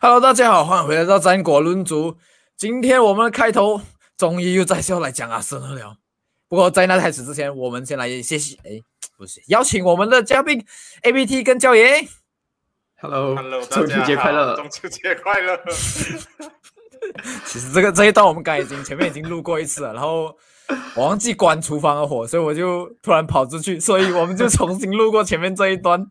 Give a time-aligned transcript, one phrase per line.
[0.00, 2.16] Hello，大家好，欢迎回来到战国论足。
[2.56, 3.80] 今天我们的开头
[4.16, 5.96] 终于又再次要来讲阿森纳了。
[6.48, 8.80] 不过在那开始之前，我们先来谢谢，哎，
[9.16, 10.64] 不是邀请我们的嘉宾
[11.02, 12.08] A B T 跟教爷。
[13.00, 14.56] Hello，Hello，中秋节快乐！
[14.56, 15.58] 中秋节快乐！
[17.46, 20.36] 其实这个这一段我们刚已经前面已经录过一次了，然后
[20.94, 26.10] 我忘记关厨房的火，所以我就突然跑出去，所以我们就重新录过前面这一段。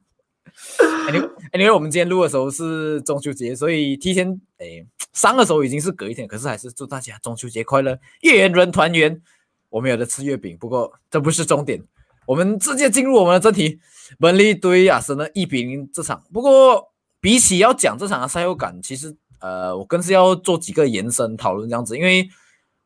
[1.13, 9.21] 因为因为我们今天录的时候是中秋节，所以提前诶上的时候已经是隔一天，可是还是祝大家中秋节快乐，月圆人团圆。
[9.70, 11.81] 我们有的吃月饼，不过这不是重点，
[12.26, 13.79] 我们直接进入我们的正题。
[14.20, 22.29] 本利对亚森的一比零这场，不过比起要讲这场的赛后感，其实呃我更是要做几个延伸讨论这样子，因为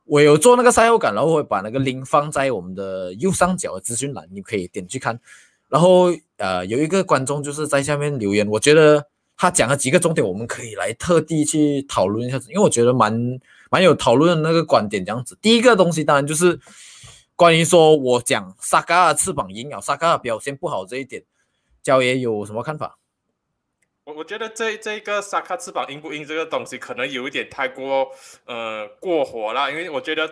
[0.04, 5.20] 我有做那个赛后感，然后会把那个零放在我们的右上角的资讯栏，你可以点去看。
[5.68, 13.40] 然后呃，有一个观众就是在下面留言，我觉得他讲了几个重点，我们可以来特地去讨论一下子，因为我觉得蛮
[13.72, 15.38] 蛮有讨论的那个观点这样子。
[15.42, 16.60] 第一个东西当然就是
[17.36, 21.24] 关于说我讲萨嘎的翅膀硬咬，萨嘎的表现不好这一点，
[21.82, 22.98] 焦爷有什么看法？
[24.04, 28.08] 我我觉得这这个萨卡翅膀硬不硬这个东西，可能有一点太过
[28.46, 30.32] 呃过火了，因为我觉得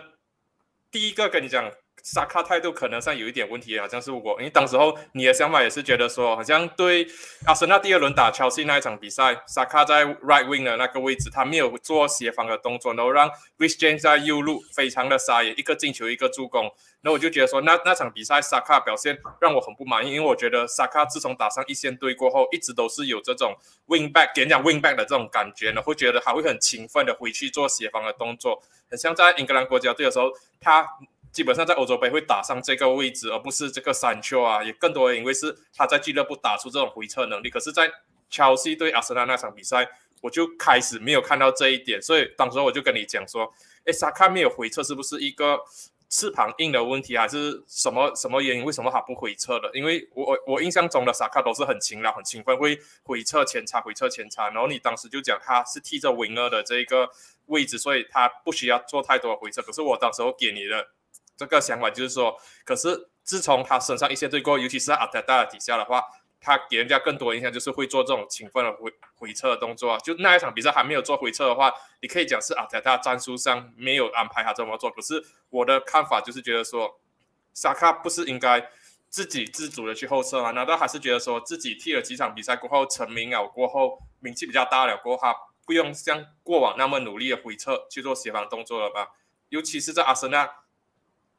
[0.90, 1.70] 第一个跟你讲。
[2.04, 7.08] 萨卡态度可能上有一点问题，好像是我，因为当时候你的想法也是觉得说，好像对
[7.46, 30.86] 阿森纳第二轮打切尔西那一场比赛，萨卡在 right wing 的那个位置，他没有做协防的动作，然后让 Rich James 在右路非常的撒野，一个进球一个助攻，那我就觉得说，那那场比赛萨卡表现让我很不满意，因为我觉得萨卡自从打上一线队过后，一直都是有这种 wing back，给人讲 wing back 的这种感觉呢，会觉得他会很勤奋的回去做协防的动作，很像在英格兰国家队的时候，他。
[31.34, 37.50] 基本上在欧洲杯会打上这个位置，而不是这个山丘啊，也更多的因为是他在俱乐部打出这种回撤能力。
[37.50, 37.90] 可是，在
[38.30, 39.84] 切西对阿森纳那场比赛，
[40.22, 43.52] 我就开始没有看到这一点，所以当时我就跟你讲说，
[43.84, 45.58] 哎，萨卡没有回撤是不是一个
[46.08, 48.64] 翅膀硬的问题，还是什么什么原因？
[48.64, 49.68] 为什么他不回撤的？
[49.74, 54.48] 因为我我印象中的萨卡都是很勤劳、很勤奋，会回撤前插、回撤前插。
[54.50, 57.10] 然后你当时就讲他是踢着 winger 的这个
[57.46, 59.60] 位置，所以他不需要做太多回撤。
[59.62, 60.86] 可是我当时候给你的。
[61.36, 66.04] 这个想法就是说，可是自从他身上一些对过，尤其是在阿特达底下的话，
[66.40, 69.98] 他给人家更多印象就是会做这种勤奋的回回撤的动作。
[69.98, 71.72] 就那一场比赛还没有做回撤的话，
[72.02, 74.90] 你可以讲是阿特达战术上没有安排他这么做。
[74.90, 77.00] 可是我的看法就是觉得说，
[77.52, 78.70] 萨卡不是应该
[79.08, 80.50] 自己自主的去后撤吗？
[80.50, 85.34] 难道还是觉得说自己踢了几场比赛过后成名了过后，名气比较大了过后，他
[85.64, 89.08] 不用像过往那么努力的回撤去做协防动作了吧？
[89.48, 90.48] 尤其是在阿森纳。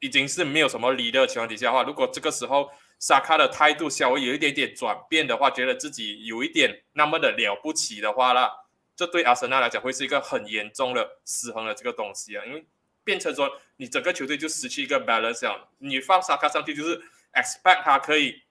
[0.00, 8.50] 已经是没有什么理的情况底下的话，如果这个时候萨卡的态度稍微有一点点转变的话，觉得自己有一点那么的了不起的话啦，
[8.94, 12.66] 这对阿森纳来讲会是一个很严重的失衡的这个东西啊，因为
[13.04, 15.68] 变成说你整个球队就失去一个 balance 了。
[15.78, 16.98] 你放萨卡上去就是
[17.32, 18.42] expect 他可以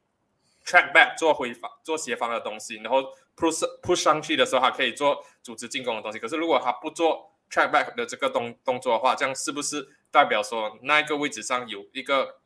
[0.66, 3.04] track back 做回防、做协防的东西，然后
[3.38, 6.18] push push 上去的时候他可以做组织进攻的东西。
[6.18, 9.88] 可是如果他不做 track back 的这个动动作的话，这样是不是？
[10.16, 12.38] 代表说那一个位置上有一个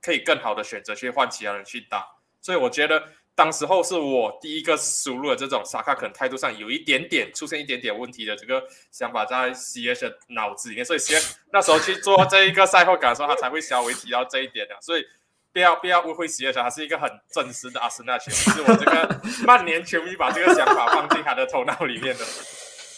[0.00, 2.06] 可以更好的选择去换其他人去打，
[2.40, 11.20] 所以我觉得当时候是我第一个输入的这种萨卡可能态度上有一点点出现一点点问题的这个想法在 C H 的脑子里面，所以 C
[11.52, 15.04] 那时候去做这一个赛后感受，他才会稍微提到这一点的，所以
[15.52, 22.24] 不要不要误会 C H，他是一个很真实的阿森纳球迷，是我这个曼联球迷把这个想法放进他的头脑里面的。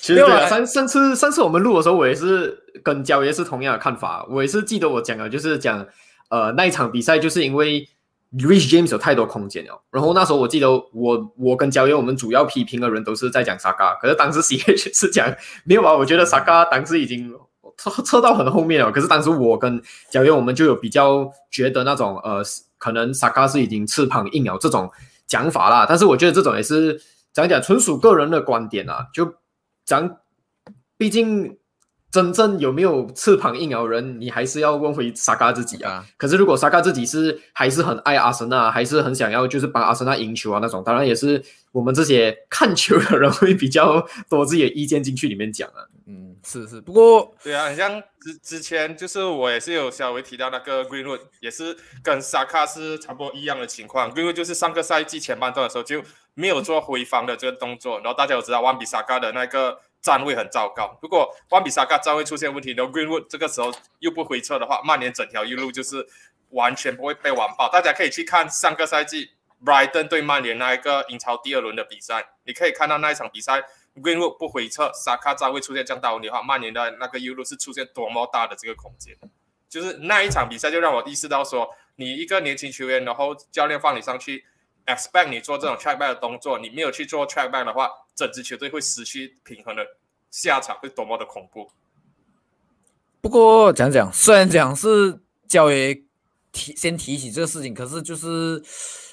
[0.01, 4.27] 其实上上次上次我们录的时候，我也是跟焦爷是同样的看法。
[4.31, 5.87] 我也是记得我讲的，就是讲
[6.31, 7.87] 呃那一场比赛，就是因为
[8.33, 9.83] Rich James 有太多空间了。
[9.91, 15.31] 然后那时候我记得我我跟焦爷，我们主要批评的人都是在讲萨卡，可是当时 CH 是讲
[15.65, 17.35] 没有啊，我觉得萨卡当时已经
[17.77, 18.91] 撤撤到很后面了。
[18.91, 22.43] 可是当时我跟焦爷，我们就有比较觉得那种呃，
[22.79, 24.91] 可能萨卡是已经翅膀硬了这种
[25.27, 25.85] 讲法啦。
[25.87, 26.99] 但是我觉得这种也是
[27.35, 29.35] 讲讲纯属个人的观点啊，就。
[29.91, 30.21] 咱
[30.97, 31.59] 毕竟
[32.11, 36.05] 真正有没有翅膀硬咬人，你还是要问回萨卡自己啊。
[36.17, 41.43] 可是如果萨卡自己是还是很爱阿森纳，还是很想要就是帮阿森纳赢球啊那种，当然也是
[41.73, 45.87] 我们这些看球的人会比较多自己的意见进去里面讲啊。
[46.07, 54.13] 嗯，是是，不过对啊，像之之前就是我也是有稍微提到那个 Greenwood，也是跟萨卡是差不多一样的情况。
[54.13, 56.03] Greenwood 就是上个赛季前半段的时候就。
[56.35, 60.99] 没有做回防的这个动作，然后大家都知道万比萨卡的那个站位很糟糕。
[61.03, 66.07] 如果万比萨卡站位出现问题，然后 Greenwood 这个时候又不回撤的话，曼联整条一路就是
[66.51, 67.69] 完全不会被完爆。
[67.69, 69.31] 大家可以去看上个赛季
[69.65, 73.63] Brighton 对曼联那一个英超第二轮的比赛，你可以看到那一场比赛
[73.97, 79.15] Greenwood 不回撤，萨卡站位出现这样大问题的话，曼联的那个一路是出现多么大的这个空间？
[79.69, 84.45] 就是那一场比赛就让我意识到说，你一个年轻球员，然后教练放你上去
[84.87, 89.85] ，expect 你做这种 track back 的动作，你没有去做 track back 的话，整支球队会失去平衡的
[90.31, 91.71] 下场会多么的恐怖。
[93.21, 95.95] 不过讲讲，虽然讲是教爷
[96.53, 98.63] 提先提起这个事情，可是就是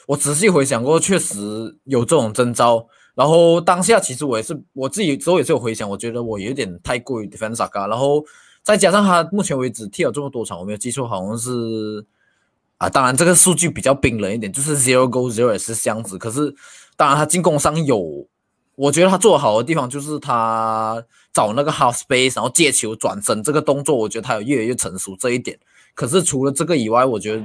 [0.07, 2.87] 我仔细回想过，确实有这种征兆。
[3.15, 8.23] 然后当下其实我也是我自己之后也是有回想，我觉得我有点太过于 defend Saka，然后
[8.61, 12.05] 再加上他目前为止踢了这么多场，我没有记错，好像是
[12.77, 16.17] 啊，当然这个数据比较冰冷一点，就是 zero g o zero 也是这样子。
[16.17, 16.53] 可是
[16.95, 18.27] 当然他进攻上有，
[18.75, 21.03] 我觉得他做的好的地方就是他
[21.33, 25.57] 找那个 half space，然后借球转身这个动作，我觉得他有越来越成熟这一点。
[25.93, 27.43] 可是除了这个以外，我觉得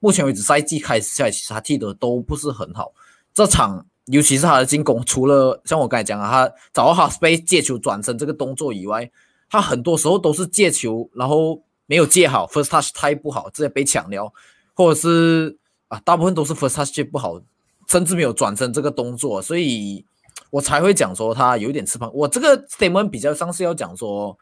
[0.00, 2.92] 目前为止赛季开始下来，其实他踢的都不是很好。
[3.34, 3.86] 这场。
[4.06, 9.08] 尤其是他的进攻，除了像我刚才讲啊，他找到 half space 借球转身这个动作以外，
[9.48, 14.32] 他很多时候都是借球，然后没有借好，first touch 太不好，直接被抢掉，
[14.74, 15.58] 或者是
[15.88, 17.42] 啊，大部分都是 first touch 不好，
[17.88, 20.04] 甚至没有转身这个动作，所以
[20.50, 22.08] 我才会讲说他有点吃胖。
[22.14, 24.38] 我这个 statement 比较像是要讲说，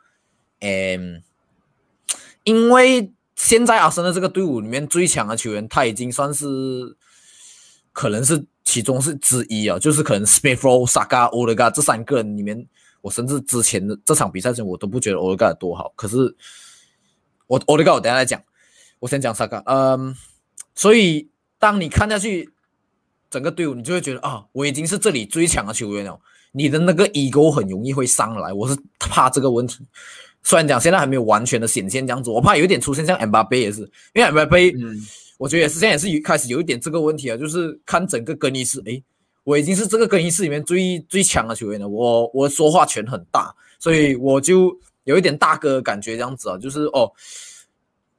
[0.61, 1.23] 嗯，
[2.45, 6.45] 因为现在阿森纳这个队伍里面最强的球员，他已经算是
[7.95, 8.45] 可能是。
[8.65, 12.67] 其中是之一啊，就是可能 Smithrow、Saka、Olga 这三个人里面，
[13.01, 15.91] 我甚至之前的这场比赛中，我都不觉得 o l e g a 多好。
[15.97, 16.37] 可是
[17.49, 18.41] 我 e g a 我等下再讲，
[19.01, 19.61] 我先讲 Saka。
[19.67, 20.15] 嗯，
[20.77, 21.29] 所以
[21.59, 22.49] 当你看下去
[23.29, 26.21] 整个队伍，你就会觉得啊，我已经是这里最强的球员了。
[26.53, 29.85] 你的那个 ego 很容易会上来，我是怕这个问题。
[30.45, 33.81] 虽然讲现在还没有完全的显现这样子，我怕有一点出现像 M 巴贝也是，
[34.15, 34.73] 因为 M 巴贝。
[35.39, 39.01] 我觉得也是，现在也是一开始有一点这个问题啊，就是看整个更衣室，诶，
[39.45, 44.77] 我已经是这个更衣室里面最最强的球员了，我我说话权很大，所以我就
[45.09, 47.11] 有一点大哥的感觉这样子啊，就是哦，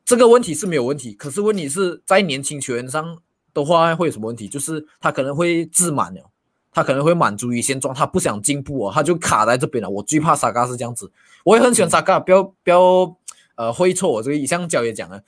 [0.04, 3.20] 这个问题是没有问题，可是问题是在年轻球员上
[3.54, 4.48] 的话会有什么问题？
[4.48, 6.32] 就是他可能会自满了，
[6.74, 9.88] 他可能会满足于现状，他不想进步哦，他就卡在这边了。
[9.88, 11.12] 我最怕萨嘎是这样子，
[11.44, 13.16] 我也很喜欢萨嘎，不要不要
[13.54, 15.22] 呃会错我这个，像教也讲了。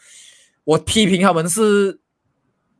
[0.63, 1.99] 我批评他们是，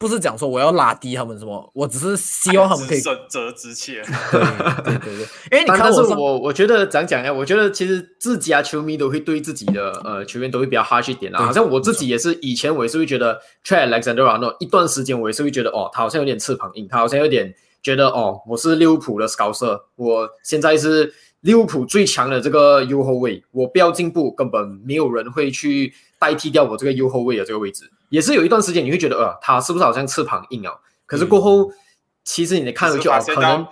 [0.01, 1.71] 不是讲说我要拉低他们什么？
[1.75, 4.01] 我只是希望他们可以损责之切。
[4.31, 4.42] 对
[4.98, 5.13] 对对，
[5.51, 7.31] 因为 你看，是我我觉得怎样讲呀？
[7.31, 11.39] 我觉得其实自家球迷都会对自己的呃球员都会比较 harsh 一点啦。
[11.45, 25.94] 好像我自己也是，以前我也是会觉得 Trey Alexander Arnold 一段时间我也是会觉得哦，他好像有点翅膀硬，他好像有点觉得哦，我是利物浦的 Scouser，我现在是利物浦最强的这个右后卫，我不要进步，根本没有人会去。
[26.22, 30.72] 代替掉我这个右后卫的这个位置，也是有一段时间你会觉得，呃，他是不是好像翅膀硬啊？
[31.08, 31.72] 可是过后，
[32.24, 33.66] 其实你看回去啊，可能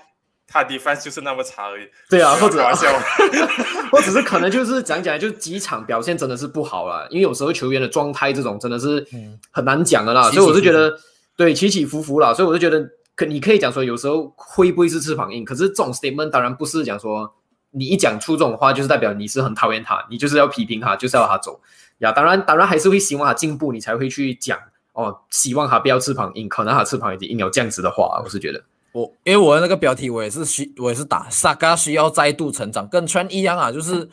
[0.48, 1.88] 他 defense 就是那么差而已。
[2.10, 2.58] 对啊， 或者
[3.94, 7.08] 或者是可能就是讲讲，就几场表现真的是不好了。
[7.12, 9.06] 因为有时候球员的状态这种真的是
[9.52, 10.32] 很难讲的啦。
[10.32, 10.92] 所以我是觉得，
[11.38, 12.34] 对起起伏伏啦。
[12.34, 12.84] 所以我就觉得，
[13.16, 15.46] 可你可以讲说，有时候会不会是翅膀硬？
[15.46, 17.32] 可是这种 statement 当然不是讲说
[17.72, 21.60] 你一讲出这种话，就是代表你是很讨厌他，你就是要批评他，就是要他走。
[22.00, 24.58] 呀，当然，当然还是会希望他进步，你才会去讲
[24.94, 25.20] 哦。
[25.30, 28.64] 希望他不要翅膀硬，可能他翅膀已经硬了这样子的话，我是觉得
[28.94, 34.10] 我，因为我的那个标题我也是需，我也是打萨嘎需要再度成长，跟川一样啊，就是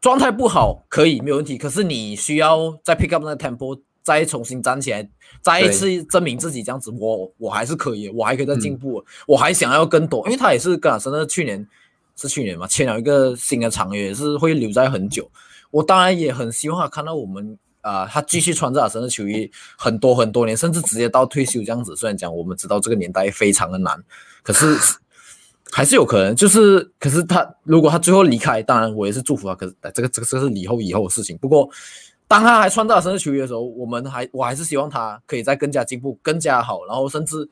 [0.00, 5.08] 状态不好可以没有问题，可是你需要再 pick up 那个 tempo，再重新站起来，
[5.42, 11.66] 再一次证明自己，这样子我我还是可以，我还可以再进步，我还想要更多，因为他也是跟阿森纳去年
[12.20, 15.30] 是去年嘛，签了一个新的长约，是会留在很久。
[15.70, 21.94] 我当然也很希望他看到我们啊，他继续穿着阿森纳球衣很多很多年，甚至直接到退休这样子。
[21.94, 24.02] 虽然讲我们知道这个年代非常的难，
[24.42, 24.76] 可是
[25.70, 26.34] 还是有可能。
[26.34, 29.54] 就是，可是他如果他最后离开，当然我也是祝福他。
[29.54, 31.36] 可是这个这个这是以后以后的事情。
[31.38, 31.68] 不过
[32.26, 37.48] 当他还穿着阿森纳球衣的时候，我们还我还是希望他可以再更加进步，更加好，然后甚至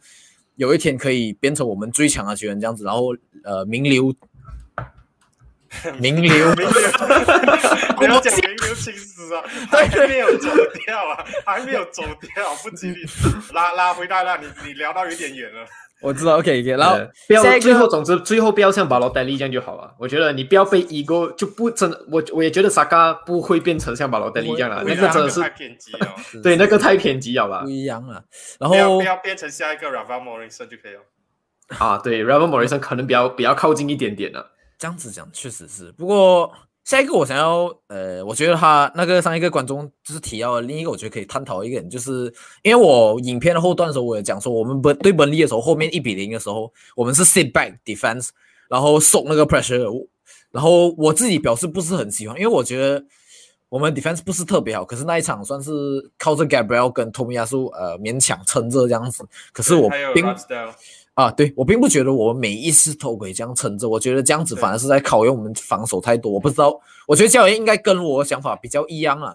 [0.55, 4.13] 有一天可以变成我们最强的球员这样子，然后呃名流。
[5.99, 6.91] 名流，名流，
[7.97, 9.43] 不要讲名流青史啊！
[9.71, 10.49] 还没有走
[10.87, 12.03] 掉啊， 还没有走
[12.35, 13.05] 掉，不吉利。
[13.53, 15.67] 拉拉回来了，你你聊到有点远了。
[16.03, 16.71] 我知道，OK，OK。
[16.77, 19.95] 然后不要最后，总之最后不要像保罗戴利这样就好了。
[19.99, 24.85] 我觉得你不要被 ego 就不真，我我也觉得萨嘎不会变成像保罗戴利这样了。
[24.87, 26.15] 那个真的是太偏激了。
[26.43, 27.63] 对，那个太偏激了吧？
[27.65, 28.23] 不一样了。
[28.61, 31.01] 然后不要变成下一个 Rafa Morrison 就可以了。
[31.79, 34.53] 啊，对，Rafa Morrison 可能比较比较靠近一点点了。
[34.79, 36.53] 这样子讲确实是，不过
[36.85, 48.29] 下一个我想要，呃，我觉得他那个上一个观众就是提到另一个，我觉得可以探讨一个人，就是因为我影片的后段的时候，我也讲说，我们本对本利的时候，后面一比零的时候，我们是 sit back defense，
[48.69, 50.07] 然后送那个 pressure，
[50.53, 53.05] 然后我自己表示不是很喜欢，因为我觉得
[53.69, 55.73] 我们 defense 不是特别好，可是那一场算是
[56.17, 60.25] 靠着 Gabriel 跟 Tomiyasu 呃勉强撑着这样子，可是我并
[61.17, 69.35] 啊，对我并不觉得我们每一次都可以这样撑着，我觉得这样子反而是在考验我们防守太多，我不知道，我觉得教练应该跟我想法比较一样啊。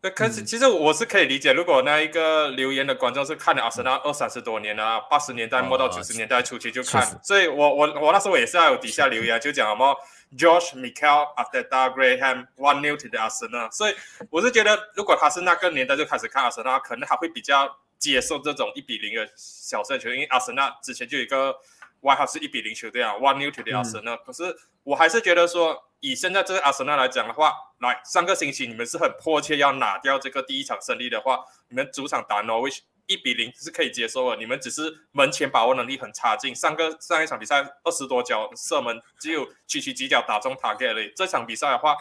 [0.00, 9.96] 对，可是其实我是可以理解，如果那一个留言的观众是看了阿森纳二三十多年了，八十年代末到九十年代初期就看，所以我我我那时候也是在有底下留言，就讲什么
[10.36, 11.62] George Michael after
[11.94, 13.94] Graham one new to the Arsenal，所以
[14.28, 17.66] 我是觉得，如果他是那个年代就开始看阿森纳，可能还会比较
[17.98, 21.56] 接受这种一比零的小胜球，因为阿森纳之前就有一个
[22.00, 25.84] 外号是一比零球队啊，one new to the Arsenal，可是我还是觉得说。
[26.00, 34.36] 以现在这个阿森纳来讲的话，来上个星期你们是很迫切要拿掉这个第一场胜利的话，你们主场打 Norwich 一比零是可以接受的。
[34.36, 41.10] 你们只是门前把握能力很差劲，上个上一场比赛二十多脚射门，只有区区几脚打中 target 而已。
[41.16, 41.96] 这场比赛的话，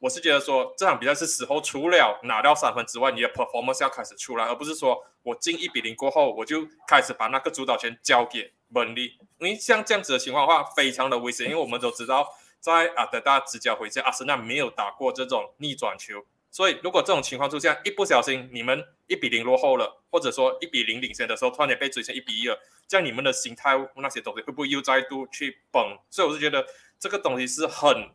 [0.00, 9.18] 我是觉得说这场比赛是时候除了拿到三分之外，你的 performance 要开始出来，而不是说我进一比零过后我就开始把那个主导权交给门利。
[9.38, 12.26] 因为像这样子的情况的话，非常的危险，因为我们都知道。
[12.62, 25.96] 在阿德达直角回家，阿森纳没有打过这种逆转球，所以如果这种情况出现，一不小心你们一比零落后了，或者说一比零领先的时候，突然间被追成一比一了，这样你们的心态那些东西会不会又再度去崩？
[26.10, 26.62] 所以我是觉得
[26.98, 28.10] 这个东西是很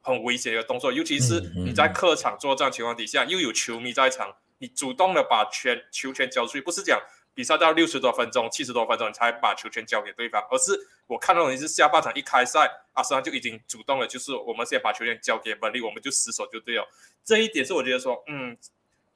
[0.00, 7.00] 很危险的动作，尤其是你在客场作战情况底下，又有球迷在场，你主动的把权球权交出去，不是讲。
[7.32, 10.76] 比赛到六十多分钟、七十多分钟，你才把球权交给对方，而是
[11.06, 16.86] 我看到你是下半场一开赛，阿森纳就已经主动了，就是我们先把球权交给本利，我们就死守就对了。
[17.24, 18.54] 这一点是我觉得说，嗯，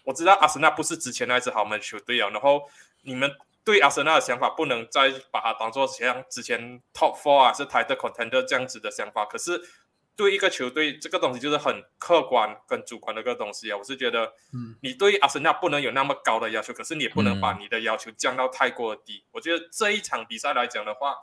[0.04, 2.62] 我知道阿森纳不是之前那支豪门球队啊，然后
[3.02, 3.30] 你们
[3.64, 9.60] 对阿森纳的想法不能再把它当做像之前 Top Four 啊是 Title Contender 这样子的想法，可是。
[10.16, 13.76] 对一个球队，这个东西就是很客观跟主观的一个东西啊。
[13.76, 19.24] 我是觉得，嗯，你对阿森纳不能有那么高的要求，可是你也不能把你的要求降到太过低。
[19.32, 21.16] 我觉得这一场比赛来讲的话，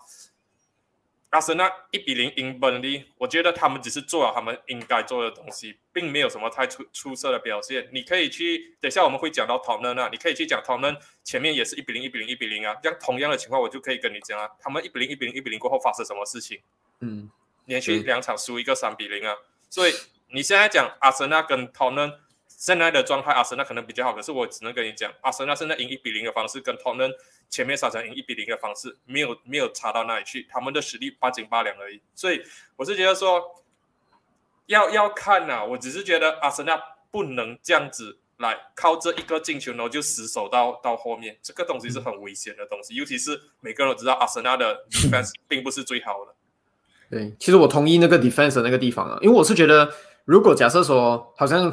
[1.30, 7.88] 阿森纳一比零赢本利，我觉得他们只是做了他们应该做的东西，并没有什么太出出色的表现。
[7.94, 10.94] 你可以去，等下我们会讲到讨论啊，你可以去讲唐嫩
[11.24, 12.76] 前面也是一比零、一比零、一比零啊。
[12.84, 16.60] 这样同样的情况，我就可以跟你讲啊，他们一比零、一比零、一比零过后发生什么事情？
[17.00, 17.30] 嗯。
[17.66, 19.36] 连续两场输一个三比零啊，
[19.70, 19.94] 所以
[20.30, 22.14] 你现在讲阿森纳跟托恩
[22.48, 27.12] 现在的状态，阿森纳可能比较好，可是我只能跟你讲，阿森纳现在赢一比零的方式跟托恩
[27.50, 32.00] 前面三场赢一比零的方式没有没有差到哪里去，他们的实力八斤八两而已。
[32.14, 32.44] 所以
[32.76, 33.64] 我是觉得说
[34.68, 46.36] 要要看呐，我只是觉得阿森纳不能这样子来靠这一个进球，然后就死守到到后面，这个东西是很危险的东西，尤其是每个人都知道阿森纳的 defense 并不是最好的。
[47.12, 49.90] 对，其实我同意那个 defense 的那个地方啊，因为我是觉得，
[50.24, 51.72] 如果假设说，好像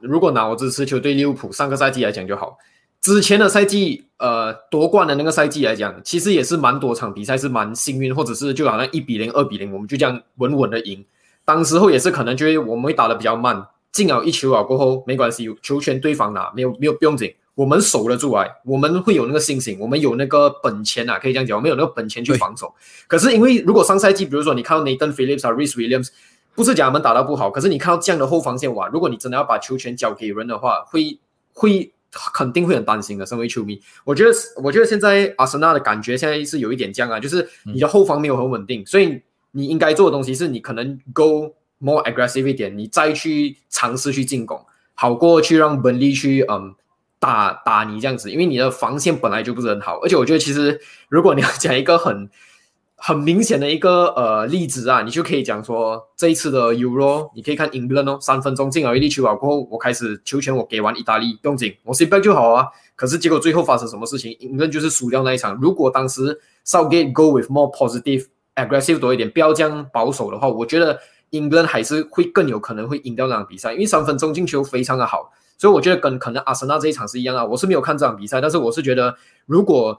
[0.00, 2.56] 如果拿我支持球队利物浦上个赛季来讲就好，
[3.02, 11.04] 之前的赛季，呃，夺冠的那个赛季来讲，其实也是蛮多场比赛是蛮幸运，或者是就好像一比零、二比零，我们就这样稳稳的赢。
[11.44, 17.34] 当时候也是可能觉得我们会打的比较慢，进了一球啊过后没关系，球权对方拿，没有没有不用紧。
[17.54, 22.74] 我们守得住啊，我们会有那个信心，我们有那个本钱啊，可以这样讲，我们有那个本钱去防守。
[23.06, 26.08] 可是因为如果上赛季，比如说你看到 Nathan Phillips 啊，Rhys Williams，
[26.54, 31.18] 不是讲他们打得不好，可是你看到这样的后防线哇，如果你真的要把球权交给人的话，会
[31.52, 31.92] 会
[32.32, 33.26] 肯定会很担心的。
[33.26, 34.30] 身为球迷，我觉得
[34.62, 44.58] 我觉得现在阿森纳的感觉现在是有一点这样啊，就是你的后防没有很稳定，所以你应该做的东西是你可能 go more aggressive 一点，你再去尝试去进攻，
[44.94, 46.74] 好过去让本利去嗯。
[47.22, 52.28] 打打你这样子，因为你的防线本来就不是很好，而且我觉得其实如果你要讲一个很
[53.04, 62.66] 很明显的一个呃例子啊，你就可以讲说这一次的 Euro，你可以看 England 哦，三分钟进了一粒球啊，过后我开始球权我给完意大利不用紧，我 sit back 就好啊。
[62.96, 65.56] 可是结果最后发生什么事情，England 就是输掉那一场。
[65.60, 68.26] 如果当时 Southgate go with more positive
[68.56, 70.98] aggressive 多一点，不要这样保守的话，我觉得
[71.30, 75.32] England 还是会更有可能会赢掉那场比赛，因为三分钟进球非常的好。
[75.62, 79.14] 所以我觉得跟可能阿森纳这一场是一样啊，我是没有看这场比赛，但是我是觉得，
[79.46, 79.96] 如果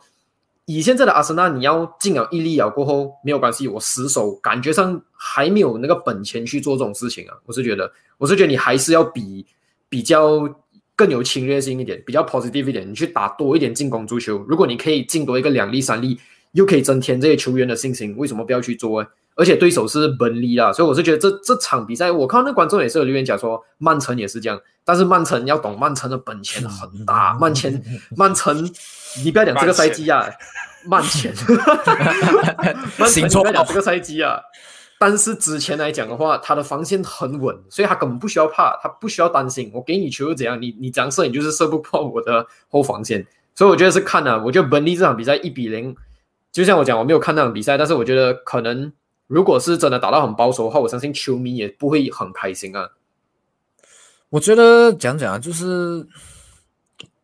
[0.65, 7.37] 以现在的阿森纳，你要进了一粒咬过后没有关系，我死守，感觉上还没有那个本钱去做这种事情啊。
[7.45, 9.45] 我是觉得，我是觉得你还是要比
[9.87, 10.41] 比较
[10.97, 14.43] 更有侵略性一点，比较 positive 一点，你去打多一点进攻足球。
[14.49, 16.19] 如果你可以进多一个两粒三粒，
[16.51, 19.07] 又可以增添这些球员的信心，为什么不要去做？
[19.35, 24.59] 而且对手是本利啦，所以我是觉得这这场比赛，我看那观众也是有留言讲说，曼城也是这样。
[24.85, 27.33] 但是曼城要懂，曼城的本钱很大。
[27.39, 27.81] 曼城，
[28.17, 28.69] 曼城，
[29.23, 30.27] 你不要讲这个赛季啊，
[30.85, 31.33] 曼前，
[32.97, 34.39] 慢前应该讲这个赛季啊。
[34.99, 39.69] 但是之前来讲的话，他的防线很稳，所以他根本不需要怕，他不需要担心。
[39.73, 40.61] 我给你球又怎样？
[40.61, 43.25] 你你怎样射，你就是射不破我的后防线。
[43.55, 45.93] 所以我觉得是看啊，我觉得本利这场比赛一比零，
[46.53, 48.93] 就像我讲，我没有看那场比赛，但是我觉得可能
[49.27, 52.89] 如果是真的打到很保守的话，我相信球迷也不会很开心啊。
[54.29, 56.07] 我觉得讲讲啊就是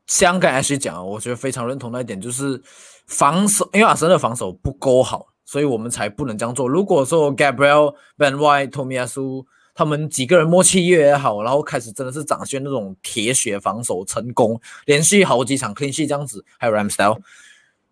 [0.07, 2.61] 香港 H 讲，我觉得非常认同那一点，就是
[3.07, 5.27] 防守，因为阿森的防守不够好。
[5.45, 6.67] 所以我们才不能这样做。
[6.67, 17.17] 如果说 Gabriel、Ben White、Tomiasu 他们几个人默契越好，然后开始真的是展现那种铁血防守成功，连续好几场 clean sheet 这样子，还有 Ramsdale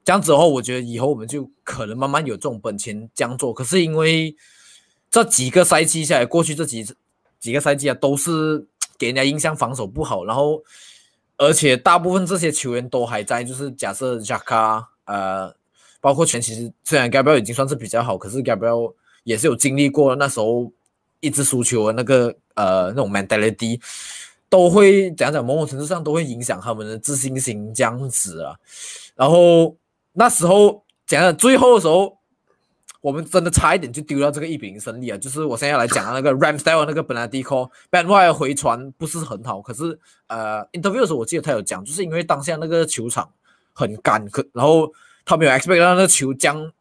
[0.08, 3.54] 这样子的话，我觉得以后我们就可能慢慢有这种本钱这样做。
[3.54, 4.34] 可是因为
[5.12, 6.88] 这几个赛季下来，过去这几
[7.42, 8.66] 几个赛季啊，都是
[8.98, 10.64] 给人家印象防守不好，然后
[11.36, 15.54] 而且大部分这些球员都还在，就是假设 Jaka 呃。
[16.00, 20.72] 包括全，其实虽然 Gabriel 已经算是比较好，可是 Gabriel 也是有经历过那时候
[21.20, 23.82] 一直输球的那个呃那种 mentality，
[24.48, 28.56] 都会讲讲某种程度上都会影响他们的自信心这样子啊。
[29.16, 29.76] 然后
[30.18, 32.18] 那时候讲到最后的时候，
[33.02, 35.18] 我们真的差一点就丢掉这个一比零胜利啊！
[35.18, 43.30] 就是我现在来讲那个 Ramsdale 那个本来 D call Ben White 回传不是很好，可是呃 interview 的时候我记得他有讲，就是因为当下那个球场
[43.74, 44.92] 很干，可然后。
[45.30, 46.72] 他没有 expect 让那个球将，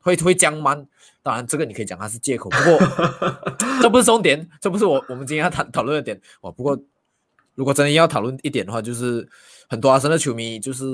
[0.00, 0.88] 会会降慢。
[1.22, 2.76] 当然，这个你可以讲它是借口，不过
[3.80, 6.20] 这不是重点，这不是我我们今天要谈讨论的点。
[6.40, 6.76] 哦，不过
[7.54, 9.28] 如果真的要讨论一点的话，就是
[9.72, 10.84] 很多阿森纳球迷就是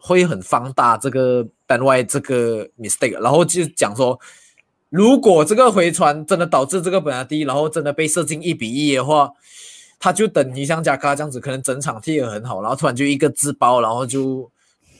[0.00, 4.18] 会很放大这个单外这个 mistake，然后就讲说，
[4.90, 9.30] 如果这个回传真的导致这个本拉蒂，然后真的被射进一比一的话，
[10.00, 14.50] 他就等于像加卡这样子，可能整场踢得很好，然后突然就一个自爆，然后就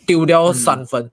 [0.07, 1.11] 丢掉三分。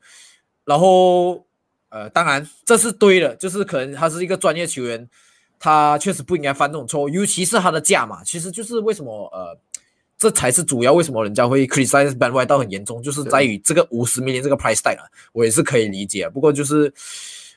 [0.64, 1.44] 然后，
[1.90, 5.10] 呃，当然这是对的，就是可能他是一个专业球员，
[5.58, 9.58] 他确实不应该犯这种错误，尤其是他的价码，其实就是为什么，呃，
[10.22, 15.04] 这才是主要为什么人家会 criticize Ben White 到很严重，就是在于这个五十 million 这个 price tag 啊，
[15.34, 16.30] 我也是可以理解。
[16.30, 16.94] 不过就是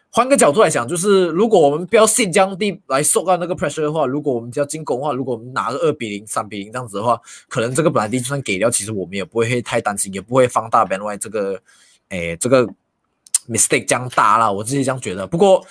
[0.08, 11.60] 换个角度来讲，就是如果我们不要新疆地来受到那个 pressure 的话，如果我们要进攻的话，如果我们拿个二比零、三比零这样子的话，可能这个本来地就算给掉，其实我们也不会太担心，也不会放大 Ben White 这个，
[12.08, 12.66] 诶，这个。
[13.46, 15.26] mistake 这样大了，我自己这样觉得。
[15.26, 15.62] 不过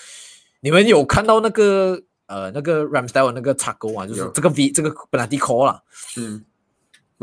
[0.60, 4.06] 你们有看到那个呃那个 Ramsdale 那个插钩啊？
[4.06, 5.82] 就是这个 V 这个本来 D call 了。
[6.16, 6.46] 嗯，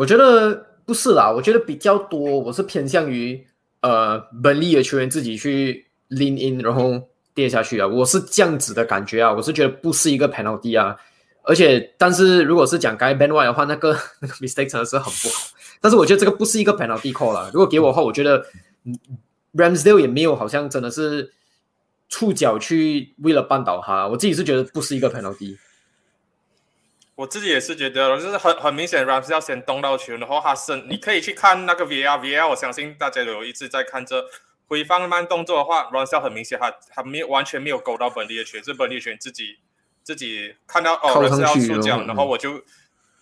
[0.01, 0.55] 我觉得
[0.87, 3.47] 不是啦，我觉得比较多，我是偏向于
[3.83, 6.99] 呃本利的球员自己去 lean in 然后
[7.35, 10.97] 跌下去啊，我是这样子的感觉啊，我是觉得不是一个 penalty 啊。
[11.43, 15.51] 而且，但是如果是讲该 Ben White 的话，那个 那个 mistake 真的是很不好。
[15.83, 17.51] 但是我觉得这个不是一个 penalty call 啦。
[17.53, 18.43] 如果给我的话，我觉得。
[19.53, 21.33] Ramsdale 也没有好像真的是
[22.09, 25.57] 触角去为了绊倒他，我自己是觉得不是一个 penalty。
[27.21, 34.25] 我自己也是觉得，就是很很明显，Ramsdale 先动到球，然后他身，你可以去看那个 VR，VR，我相信大家有一直在看这
[34.67, 39.59] 回放慢动作的话，Ramsdale 很明显，他他没有完全没有勾到本地的球，是本地球自己
[40.03, 42.63] 自己看到哦，Ramsdale 触角，然后我就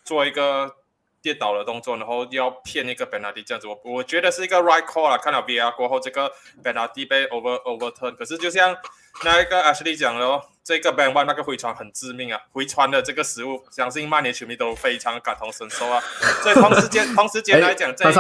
[0.05, 0.77] 做一个。
[1.21, 5.19] 跌倒的动作，然后要骗那个 b e n a d i 这样子，我我觉得是一个 right call 啊。
[5.19, 6.29] 看到 VR 过后，这个
[6.63, 8.77] b e n a d i 被 over overturn，可是就像
[9.25, 16.01] 那一个 Ashley 讲的哦，这个 Ben One 那个回传很致命啊，回传的这个失误，相信曼联球迷都非常感同身受啊。
[16.43, 18.13] 所以同时间同时间来讲，这个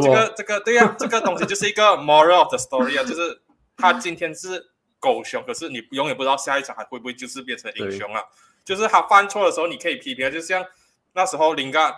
[0.00, 3.42] 这个这个对呀，这个东西就是一个 moral of the story 啊，就是
[3.76, 8.22] 他今天是狗熊，可是你永远不知道下一场还会不会就是变成英雄啊。
[8.64, 10.64] 就是他犯错的时候，你可以批评，就像
[11.12, 11.92] 那时候林干。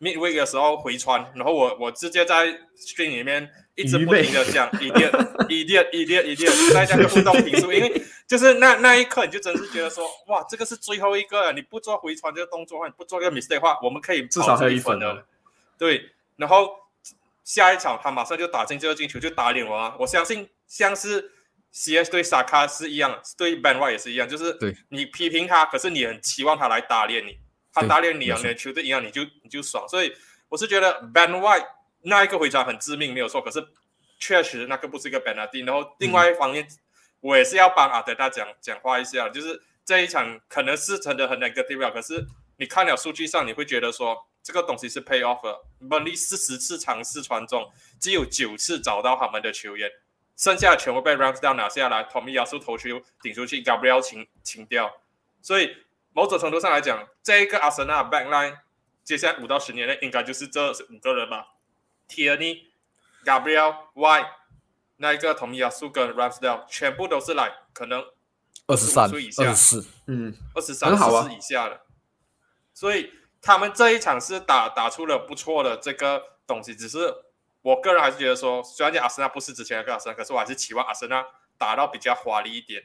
[0.00, 5.10] Midweek 的时候回传，然后我我直接在 stream 里面一直不停的讲一点
[5.48, 15.24] 一点一点一点，在这样互动评述，因为就是那那一刻你就真是觉得说，哇，这个是最后一个，你不做回传这个动作的话，你不做这个 mistake 的话，我们可以至少还有一分的。
[15.76, 16.70] 对，然后
[17.44, 19.96] 下一场他马上就打进这个进球，就打脸我啊！
[19.98, 21.32] 我相信像是
[21.72, 24.56] CS 对萨卡是一样，对 Ben White 也是一样，就是
[24.88, 27.38] 你批评他，可是你很期望他来打脸你。
[27.72, 29.88] 他打脸你两年球队赢了，你就你就爽。
[29.88, 30.12] 所以
[30.48, 31.66] 我是觉得 Ben White
[32.02, 33.40] 那一个回传很致命，没有错。
[33.40, 33.64] 可是
[34.18, 36.66] 确实那个不是一个 b e n a d i 然后另外一方面，
[37.20, 45.40] 我也是要帮阿德大讲讲话一下，就是这一场可能是真的很 negative，可是你看了数据上，你会觉得说这个东西是 pay off。
[45.88, 49.88] 本利四十次尝试传中，只有九次找到他们的球员，
[50.36, 55.00] 剩下的全部被 Ramsdale 拿下来，Tommy 亚速投球顶出去，Gabriel 清清掉，
[55.40, 55.76] 所以。
[56.12, 58.58] 某种程度上来讲，这一个阿森纳 backline
[59.04, 61.54] 接下来五到十年内应该就是这五个人吧。
[62.08, 62.70] ：Tierney、
[63.24, 64.26] Gabriel、White、
[64.96, 68.04] 那一个同米亚苏跟 Ramsdale 全部都是来可能
[68.66, 69.44] 二十三、岁以下。
[69.44, 71.22] 二十四，嗯，二十三、很好啊。
[71.22, 71.80] 四以下的，
[72.74, 76.74] 所以他们这一场是打打出了不错的这个东西。
[76.74, 77.14] 只是
[77.62, 81.24] 我个人还是觉得说，虽然讲阿森纳不是之前那个阿森纳，可是我还是期望阿森纳
[81.56, 82.82] 打到比较华丽一点。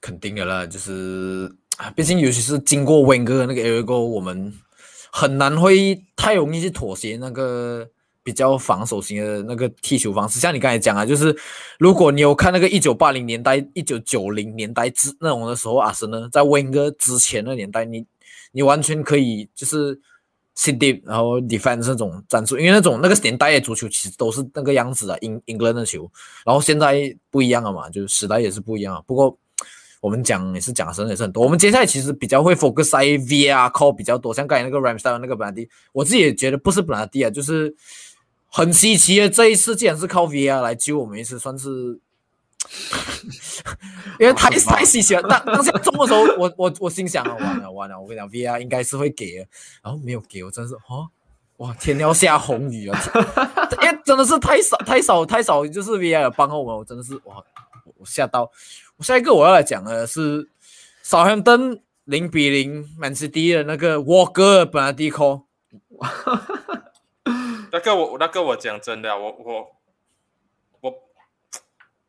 [0.00, 4.52] 肯定的啦，就是啊，毕竟尤其是经过温哥的那个 area 过后，我们
[5.10, 7.88] 很难会太容易去妥协那个
[8.22, 10.38] 比较防守型的那个踢球方式。
[10.38, 11.36] 像你刚才讲啊，就是
[11.78, 18.04] 如果你有看那个一九八零年代、一九九零年代之那种的时候，阿森纳在温哥之前的年代，你
[18.52, 19.98] 你完全可以就是
[20.54, 26.08] sit deep，然后 defend 这种战术，因为那种那个年代的足球其实都是那个样子的，英英格兰的球，
[26.44, 29.02] 然后现在不一样了嘛，就是时代也是不一样。
[29.06, 29.36] 不过
[30.02, 37.72] 我们讲也是讲的也是很多，我们接下来其实比较会 focus 在 VR call 比较多，像刚才那个 Ramsdale 那个本拉蒂，我自己也觉得不是本拉蒂啊，就是
[38.48, 42.00] 很稀奇的这一次竟然是靠 VR 来救我们一次，算是。
[44.20, 49.46] 因为太太稀奇了，当当下中的时候，我我我心想啊，完了完了，我跟你讲，VR 应该是会给的，
[49.82, 51.08] 然后没有给我，真是哦，
[51.56, 53.00] 哇，天要下红雨啊！
[53.82, 57.42] 因为真的是太少太少太少，就是 VR 帮我们，我真的是哇，
[57.98, 58.48] 我吓到。
[58.96, 60.48] 我下一个我要来讲的是
[61.02, 65.44] 少亨登零比零曼市第的那个沃格本来第一 call，
[67.72, 69.76] 那个我那个我讲真的啊，我我
[70.80, 70.94] 我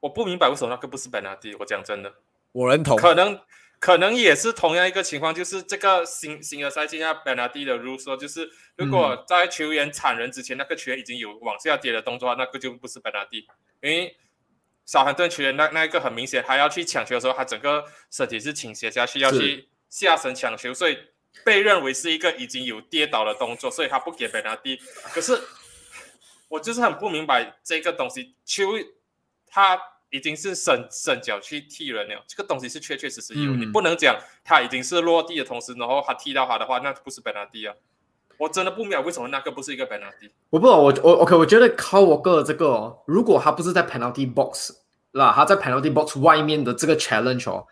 [0.02, 1.56] 我不明白为什么那个不是本拉迪。
[1.56, 2.14] 我讲真的，
[2.52, 2.98] 我认同。
[2.98, 3.40] 可能
[3.80, 13.48] 可能也是同样一个情况，就是这个新新的赛季下本拉蒂的 rule 说，就是如果在球员铲人之前，那个球员已经有往下跌的动作，那个就不是本拉蒂，
[13.82, 14.16] 因为。
[14.86, 20.98] 少汉顿球员那那一个很明显，他要去抢球的时候，他整个身体是倾斜下去，要去下身抢球，所以
[21.46, 24.78] 被认为是一个已经有跌倒的动作，所以他不给本拿蒂。
[25.14, 25.42] 可是
[26.50, 28.72] 我就是很不明白这个东西，球
[29.48, 37.74] 他已经是伸伸脚去踢人了，这个东西是确确实实有，你不能讲他已经是落地的同时，然后他踢到他的话，那不是本拿蒂啊。
[38.38, 40.30] 我真的不明白为什么那个不是一个 penalty。
[40.50, 44.72] 我不知道，我我 OK，我觉得靠我个这个哦，如果他不是在 penalty box，
[45.12, 47.66] 那他在 penalty box 外面的这个 challenge 哦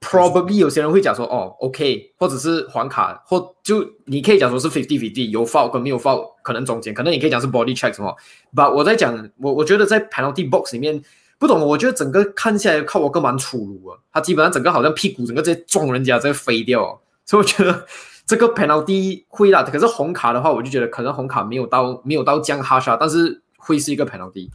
[0.00, 8.14] ，probably 有些人会讲说哦 OK，或者是黄卡，或就你可以讲说是 fifty fifty，有 foul 跟没有 foul，可能中间，可能你可以讲是 body check 什么。
[8.54, 11.02] But 我在讲，我我觉得在 penalty box 里面，
[11.38, 17.86] 不懂，我觉得整个看下来靠我个蛮粗鲁啊，他基本上整个好像屁股整个在撞人家，在飞掉，所以我觉得。
[18.26, 24.50] 这个 penalty 会啦，可是红卡的话，我就觉得可能红卡没有到没有到降哈沙，但是会是一个 penalty，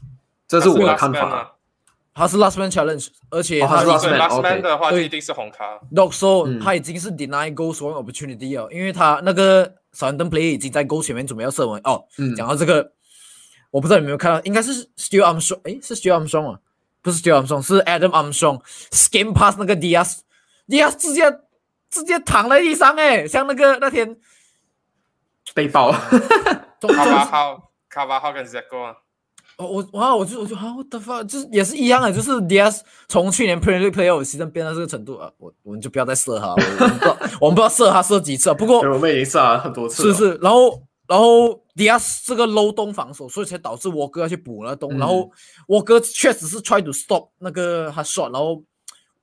[0.47, 1.55] 这是我的看法。
[2.15, 5.79] 他是 last man challenge，而且他是 last man 的话，一定是红卡。
[5.93, 12.03] Dog so 他已经是 deny goal scoring opportunity 了，因为他那个 Southampton play 已经在 goal 前面准备要射门哦。
[12.35, 12.91] 讲到这个，
[13.69, 16.59] 我不知道有没有看到，应该是 Still Armstrong，诶，是 Still Armstrong 啊，
[17.03, 21.23] 不是 Still Armstrong，是 Adam Armstrong skim pass 那个 Diaz，Diaz 直接。
[21.89, 24.15] 直接躺在地上哎，像那个那天
[25.53, 28.95] 被爆，卡巴号，卡巴号跟谁过啊？
[29.57, 38.53] 哦，我哇，我就我就啊，我的发就是也是一样的，就是 DS 从去年 Premier Player 牺牲变到这个程度啊，我我们就不要再射他，我们不知道我们不知道射他射几次啊。
[38.53, 45.29] 不过我们已经射了很多次，是是，然后然后 DS 这个漏洞防守，所以才导致我哥要去补那洞，然后
[45.67, 48.63] 我哥确实是 try to stop 那个他 shot，然后。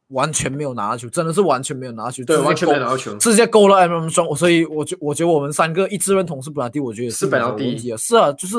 [0.09, 8.57] 完全没有拿球，真的是完全没有拿球，对，完全没有拿球，直接勾了 M M 双，所以我觉我觉得我们三个一致认同是本拉蒂，我觉得是本拉蒂啊，是啊，就是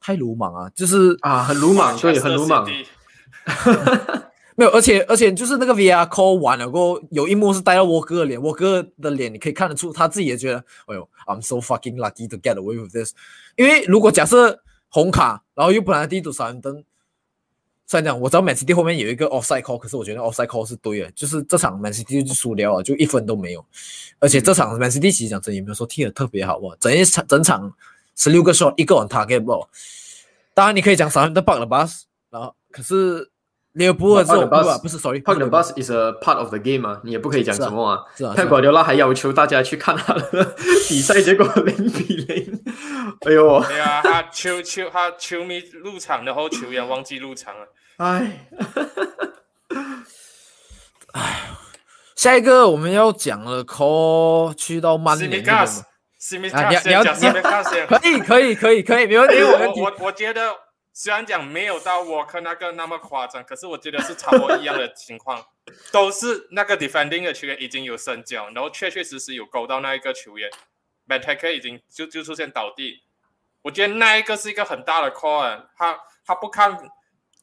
[0.00, 2.66] 太鲁莽啊，就是啊，很鲁莽，对，很鲁莽，
[4.56, 13.12] 没有，而且而且就是那个 V R call 完了过后，有一幕是带到沃哥的脸，沃哥的脸你可以看得出他自己也觉得，哎呦，I'm so fucking lucky to get away with this，
[13.56, 14.58] 因为如果假设
[14.88, 16.82] 红卡，然后又本拉蒂赌闪灯。
[17.86, 23.64] 虽然讲我知道 Man City 后面有一个 offside call，可是我觉得 offside call 是对的，就是这场 Man City 就输了啊，就一分都没有。
[24.18, 27.72] 而且这场 Man City 其实讲真也没有说踢得特别好哇，整一场整场
[28.16, 29.66] 十六个 shot 一个 on target ball。
[30.54, 31.88] 当然你可以讲三分的 bug 了吧，
[32.30, 33.30] 然后可是
[33.72, 34.48] 利物浦这种
[34.82, 37.98] 不是 sorry，bug the bus is a part of the game 啊，你也不可以讲什么啊。
[38.14, 40.54] 是啊，泰国流拉还要求大家去看他的
[40.88, 42.62] 比赛，结果零比零。
[43.26, 47.66] 哎呦，对啊，他球球他球迷入场，然后球员忘记入场了。
[47.96, 48.46] 哎，
[51.12, 51.50] 哎，
[52.14, 55.30] 下一个我们要讲了，call 去到曼联。
[55.30, 55.64] 你要
[56.84, 57.02] 你要
[57.86, 59.42] 可以可以可以可以，没问题。
[59.42, 60.52] 我我我觉得
[60.92, 65.44] 虽然讲没有到沃克那个那么夸张，可是我觉得是差不多一样的情况，
[65.92, 70.50] 都是那个 defending 的球员已经有伸脚，然后确确实实有勾到那一个球员
[71.06, 73.02] m a t a k e 已经就就出现倒地。
[73.62, 76.90] 我觉得那一个是一个很大的 call，他他不看。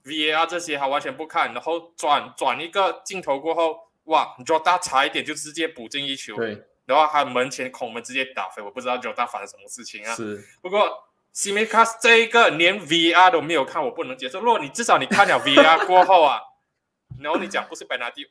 [0.06, 10.16] VAR 这些他完全不看，然后转转一个镜头过后，哇，Jota 差一点就直接补进一球，对，然后他门前孔门直接打飞，我不知道 Jota 发生什么事情啊。
[10.16, 14.40] 是不过 s i m i c a s 这一个连 VR 都没有看，我不能接受。
[14.40, 16.40] 如果你至少你看了 VR 过后啊，
[17.22, 18.26] 然后你讲不是 penalty，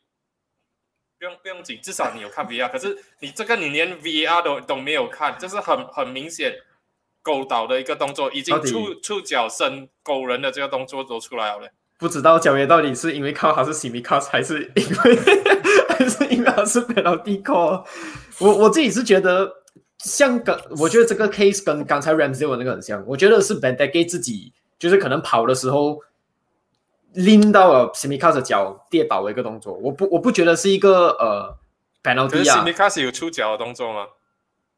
[1.19, 2.71] 不用不用紧，至少你有看 VR。
[2.71, 6.55] 可是你这个你连 VR 都都没有看，这是很很明显
[7.23, 11.71] 勾倒的一个动作，已经触触角伸勾人的这个动作都出来了嘞。
[11.99, 15.17] 不知道角爷到底是因为靠他是 s i m i c a s 还是因为
[15.91, 17.85] 还是因为他是 penalty call。
[18.39, 19.58] 我我自己是觉得，
[19.99, 25.99] 像跟我觉得这个 case 跟刚才 Ramsey 那个很像，我觉得是 b e n d e g e 自己就是可能跑的时候
[27.15, 31.57] 拎到了 s i m i c a s 的脚跌倒的一个动作，我不我不觉得是一个呃
[32.03, 34.07] penalty 啊 m i c a s 有出脚的动作吗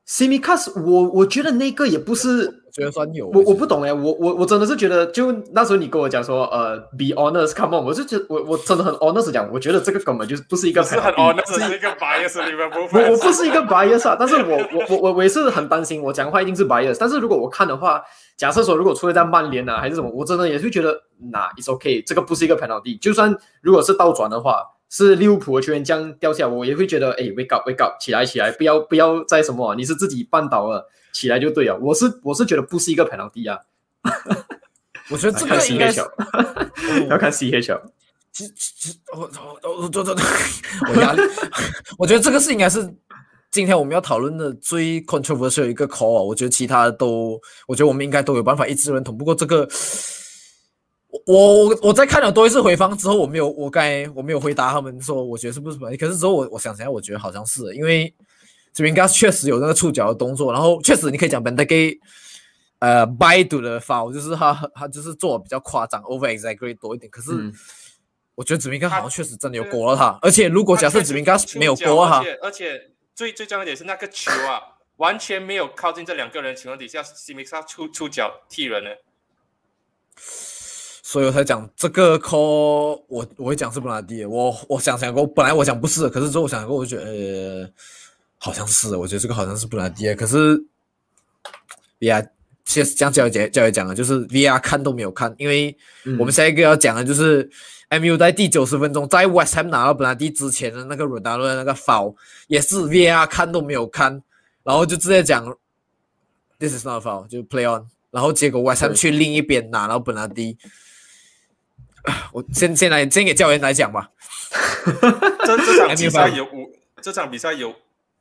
[0.07, 3.29] ？s i m i c a s 我我觉得那个也不是我觉得算有。
[3.29, 18.03] 我我不懂哎，我我我真的是觉得，就那时候你跟我讲说，呃，be honest，come on，我就觉得我我真的很 honest 讲，我觉得这个根本就是不是一个哦，那是一个 bias 你们不我分我不是一个 bias 啊，但是我我我我我也是很担心，我讲话一定是 bias，但是如果我看的话，
[18.37, 21.03] 假设说如果出现在曼联啊还是什么，我真的也是觉得
[21.33, 33.59] 那 it's okay，这个不是一个 penalty，就算如果是倒转的话，是利物浦的球员这样掉下来，我也会觉得，哎，wake up，wake up，起来起来，不要不要再什么啊，你是自己绊倒了，起来就对了，我是我是觉得不是一个 penalty 啊，
[35.11, 36.01] 我觉得这看个应该是
[37.09, 37.81] 要看 CHL。
[38.33, 39.29] 其其我我
[39.63, 41.23] 我我我我压力，
[41.99, 42.89] 我觉得这个是应该是
[43.51, 46.23] 今天我们要讨论的最 controversial 一个 call 啊。
[46.23, 49.19] 我觉得其他的都，我觉得我们应该都有办法一致认同。
[49.19, 49.69] 不过这个，
[51.09, 58.15] 我我我在看了多一次回放之后，我没有我刚才我没有回答他们说我觉得是不是本可是之后我我想起来，我觉得好像是因为
[58.73, 62.01] 这边 gas 确实有那个触角的动作，然后确实你可以讲 b e d e g
[62.79, 67.31] 呃 by do 的 foul 就是他他就是做的比较夸张 over exaggerate 多一点，可是。
[67.33, 67.53] 嗯
[68.37, 74.59] 我觉得子明刚好像确实真的有过了他，而且如果假设子明哥没有过而他，且而且最最重要一点是那个球啊，
[74.97, 78.89] 完全没有靠近这两个人的情况底下 s i m i c a 出出脚踢人呢。
[81.03, 87.71] 所以我才讲这个 call，我我会讲是布拉迪，我我想想过，本来我想不是，可是之后我想过，我就觉得呃，
[88.43, 90.57] 好像是，我觉得这个好像是布拉蒂，可是
[91.99, 92.27] VR
[92.65, 95.77] 其实像教育教育讲的，就是 VR 看都没有看，因为
[96.19, 97.49] 我们下一个要讲的就是
[97.91, 102.15] MU 在第九十分钟在 West Ham 拿到布兰迪之前的那个 Ronaldo 的那个 foul，
[102.47, 104.23] 也是 VR 看都没有看，
[104.63, 105.45] 然后就直接讲
[106.59, 110.57] This is not a foul，就 play on，然后结果 West Ham 去另一边拿到布兰迪。
[112.33, 114.11] 我先先来先给教练来讲吧。
[115.45, 116.73] 这这场 比赛有五，
[117.03, 117.75] 这场比赛有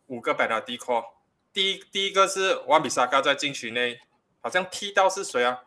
[0.09, 1.03] 五个 penalty call。
[1.51, 3.99] 第一第一个是万比萨嘎在禁区内，
[4.41, 5.61] 好像踢到是谁啊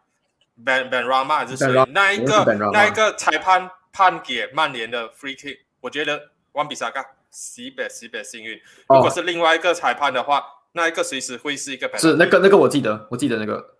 [0.64, 1.86] ？Ben Ben Rama 还是谁 Ben？
[1.92, 8.56] 那一个那一个裁判判给曼联的 free kick，我觉得万比萨嘎西北西北幸运。
[8.86, 12.00] 哦如果是另外一个裁判的话，那一个随时会是一个 penalty。
[12.00, 13.76] 是那个那个我记得，我记得那个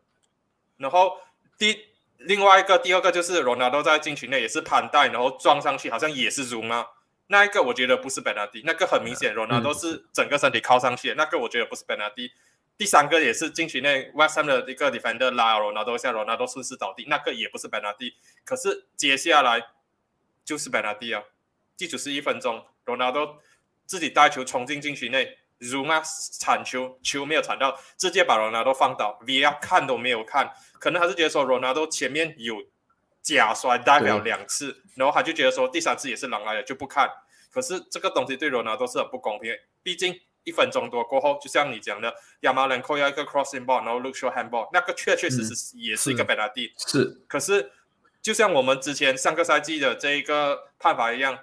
[0.79, 1.18] 然后
[1.57, 1.87] 第
[2.18, 6.87] 另外一个第二个就是罗纳多在禁区内也是盘带，然后撞上去，好像也是 zoom 啊。
[7.33, 12.31] 那一个我觉得不是 penalty，那个很明显，罗纳多是整个身体靠上去的，那个我觉得不是 penalty。
[12.77, 18.12] 第三个也是禁区内 West Ham 的一个 defender 拉罗纳多一下，罗纳多顺势倒地，那个也不是 penalty。
[18.45, 19.66] 可是接下来
[20.45, 21.25] 就是 penalty 啊，
[21.75, 23.38] 第九十一分钟，罗纳多
[23.87, 25.38] 自己带球冲进禁区内
[25.88, 26.03] 啊
[26.38, 32.57] 铲球，球没有铲到，直接把罗纳多放倒，VR 看都没有看，可能还是觉得说罗纳多前面有
[33.23, 37.09] 假摔代表对两次，然后他就觉得说第三次也是狼来了就不看。
[37.50, 46.72] 可是这个东西对罗纳多是很不公平的，毕竟一分钟多过后，就像你讲的，亚马兰扣要一个 crossing ball，然后 look short handball，那个确确实实也是一个 penalty。
[46.76, 47.70] 是可是，
[48.22, 51.38] 就像我们之前上个赛季的这一个判罚一样，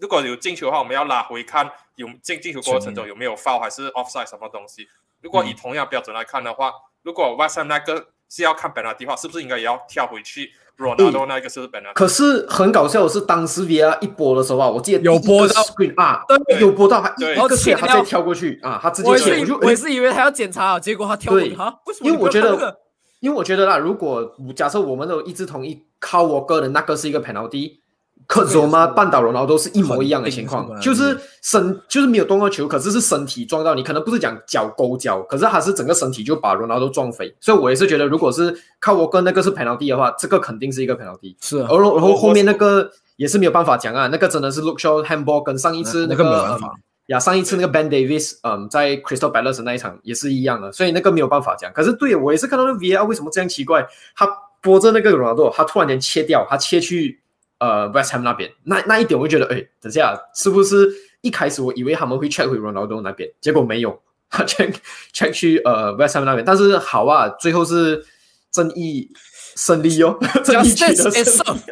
[0.00, 4.88] 如果有进球的话，我们要拉回看有进进球过程中有没有 foul 还是 offside 什么东西。
[5.22, 6.72] 如果以同样标准来看的话，
[7.02, 11.92] 如果 West Ham 那个是要看 penalty 的话，是不是应该也要跳回去 Ronaldo 那个是不是 penalty？
[11.94, 15.62] 可是很搞笑的是，当时 VR 一播的时候啊，我记得有播到。
[15.62, 16.60] screen 啊，对。
[16.60, 21.56] 有播到，他一个切然后切掉他直接跳过去啊，他直接我也切，我就是我也是以为他要检查，结果他跳过去对。
[21.56, 22.76] 哈，为什么因为我觉得？
[23.20, 27.78] 因为我觉得啦，如果假设我们都一致同意靠我个人那个是一个 penalty，
[28.26, 41.68] 可这个也是佐吗半岛罗劳都是一模一样的情况，就是身就是没有动到球，可是是身体撞到你，可能不是讲脚勾脚，可是他是整个身体就把罗纳都撞飞，所以我也是觉得，如果是靠我跟那个是 penalty 的话，这个肯定是一个 penalty，是啊。
[41.70, 46.74] 而然后我后面那个也是没有办法讲啊，那个真的是 look shot handball 跟上一次那个嗯个没办法。
[47.06, 51.72] 呀，上一次那个 Ben Davis，嗯，在 Crystal Palace 那一场也是一样的，所以那个没有办法讲。
[51.72, 54.28] 可是对我也是看到那 VR 为什么这样奇怪，他
[54.60, 57.20] 拨着那个 Ronaldo，他突然间切掉，他切去
[57.58, 64.74] 呃 West Ham 那边，那那一点我就觉得，哎，等下是不是一开始我以为他们会 check 回 Ronaldo 那边，结果没有，他 check
[65.12, 68.04] check 去呃 West Ham 那边，但是好啊，最后是
[68.50, 69.10] 正义
[69.56, 71.62] 胜利哦， 正义取得胜利。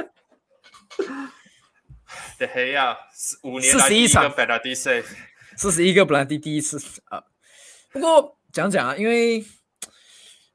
[2.36, 2.96] 对黑呀，
[3.44, 5.04] 五年来第一个 penalty save，
[5.56, 7.22] 四十一个 penalty 第一次啊。
[7.92, 9.44] 不过讲讲啊，因为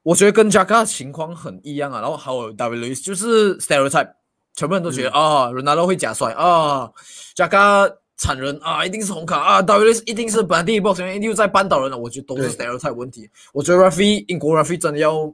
[0.02, 2.02] 我觉得跟 Jaka 情况很一样啊。
[2.02, 4.12] 然后还有 W 就是 stereotype，
[4.54, 6.90] 全部人都觉得啊，Ronaldo 会假摔啊
[7.34, 11.96] ，Jaga 惨人啊，一定是红卡啊，W 一定是 penalty box 一定在扳倒人了。
[11.96, 13.30] 我觉得都是 stereotype 问题。
[13.52, 15.32] 我觉得 Rafi 英国 Rafi 真的要，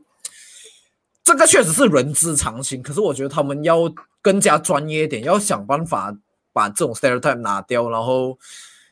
[1.24, 2.83] 这个确实是人之常情。
[2.83, 6.16] 可是我觉得他们要更加专业一点，要想办法。
[6.57, 8.38] 把这种 stereotype 拿掉，然后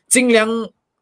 [0.07, 0.47] 尽量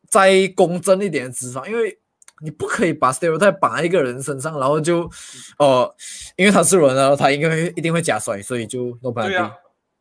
[0.08, 2.00] 再公正一点的执法，因为
[2.44, 5.10] 你不可以把 stereotype 绑在一个人身上，然后就
[5.58, 5.96] 哦，
[6.36, 9.30] 因为他是人，然后他应该一定会假摔，所以就 no 办法。
[9.30, 9.54] 对啊，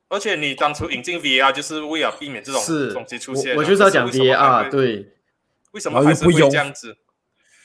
[0.09, 2.61] 而且你当初引进 VR 就是为了避免这种
[2.92, 3.57] 东西出现。
[3.57, 5.12] 我就是要讲 VR，对，
[5.70, 6.96] 为什么还是会这样子？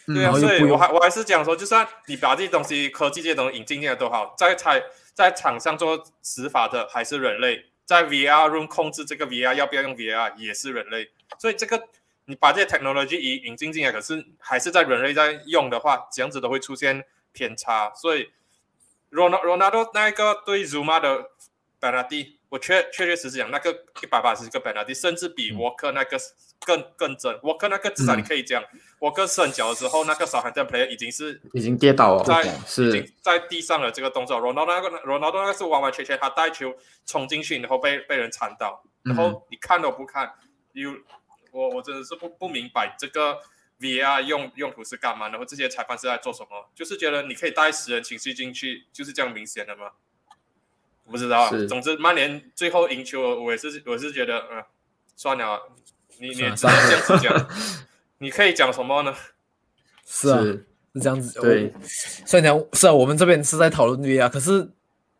[0.05, 7.65] 对啊，所以我还我还是讲说，就算你把这些东西科技这些东西引进进来都好，在在在场上做执法的还是人类。
[7.85, 11.07] 在 VR room 控制这个 VR 要不要用 VR 也是人类，
[11.39, 11.81] 所以这个
[12.27, 17.91] 你把这些 technology 引引进进来，可是还是在人类在用的话，这样子都会出现偏差。
[17.95, 18.29] 所以
[19.11, 21.31] Ronaldo 那一个对 Zuma 的
[21.81, 26.17] penalty，我确确确实实讲那个一百八十个 penalty，甚至比 Walker 那个。
[26.65, 28.61] 更更真，Walker 那个至少你可以讲
[28.99, 34.41] ，Walker 伸脚的时候，那个小 hand player 已经是已经跌倒了，在是已经在地上了这个动作。
[34.41, 36.73] Ronaldo 那个 Ronaldo 那个是完完全全他带球
[37.05, 40.33] 冲进去，然后被被人铲倒，然后你看都不看，
[40.73, 40.91] 有
[41.57, 43.39] 我我真的是不不明白这个
[43.79, 45.29] VR 用用途是干嘛？
[45.29, 46.69] 然后这些裁判是在做什么？
[46.75, 49.91] 就是觉得你可以带十人情绪进去，就是这样明显的吗？
[51.05, 54.63] 我不知道，总之曼联最后赢球，我也是我是觉得，嗯，
[55.15, 55.71] 算了。
[56.19, 57.49] 你你只能这样子讲，
[58.17, 59.15] 你可以讲什么呢？
[60.03, 60.65] 是啊，是
[60.99, 61.39] 这样子。
[61.39, 61.71] 对，
[62.25, 64.67] 虽然讲是啊，我们这边是在讨论 VR，可是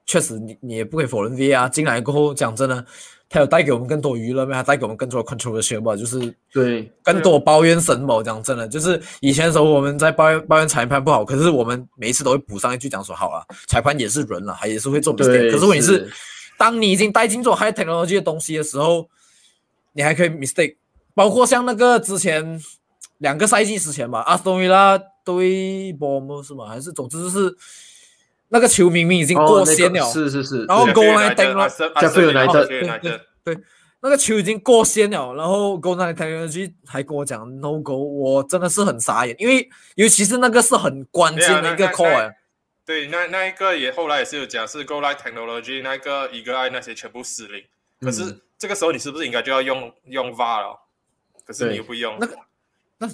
[0.08, 2.84] 确实你你也不可以否认 VR 进来过后，讲真的，
[3.30, 5.96] 它有带给我们更多娱乐，没有带给我们更多的 controversial 吧？
[5.96, 15.52] 就是对更多抱怨神某讲真的，就是以前的时候我们在抱怨抱怨裁判不好，可是我们每一次都会补上一句讲说好了，裁判也是人了，还也是会做 mistake。
[15.52, 16.10] 可是问题是，
[16.58, 19.10] 当你已经带进做 high technology 的东西的时候，
[19.92, 20.78] 你还可以 mistake。
[21.14, 22.62] 包括像那个之前
[23.18, 26.68] 两个赛季之前吧，阿斯顿维拉对波姆是吗？
[26.68, 27.54] 还是总之是
[28.50, 33.58] 那个球明明已经过线了，是是是，然后过来登了，加菲尔来的，对对对，
[34.02, 42.34] 那个球已经过线了，然后过来登去还跟我讲 no go，我真的是很傻眼，因为尤其是那个是很关键的一个 call，
[42.86, 47.64] 对，那那一个也后来也是有讲是 go line technology 那个一个 i 那些全部失灵，
[48.00, 50.80] 可是这个时候你是不是应该就要用用 var 了？
[51.46, 52.18] 可是你又不用。
[52.20, 52.38] 那个，
[52.98, 53.10] 那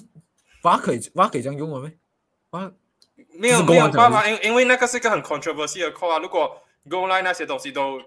[0.64, 1.92] 挖可以挖可以这样用了没？
[2.52, 2.72] 挖
[3.36, 6.20] 没有没有办法，因因为那个是一个很 controversial 的 call 啊。
[6.20, 6.50] 如果
[6.90, 8.00] go line 那些东西都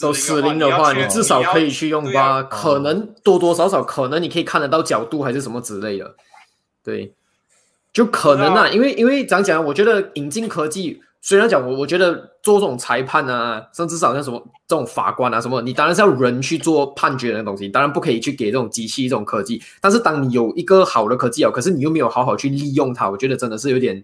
[0.00, 6.14] 都失灵的话，你至少可以去用吧，可能多多少少可能你可以看得到角度还是什么之类的。
[6.82, 7.12] 对，
[7.92, 11.02] 就可能啊，因为因为讲讲，我觉得引进科技。
[11.22, 19.62] 虽然讲我，我觉得做这种裁判啊，甚至是好像什么这种法官啊什么，你当然是要人去做判决的东西，当然不可以去给这种机器这种科技。
[19.82, 24.02] 但是当你有一个好的科技啊，可是你又没有好好去利用它，我觉得真的是有点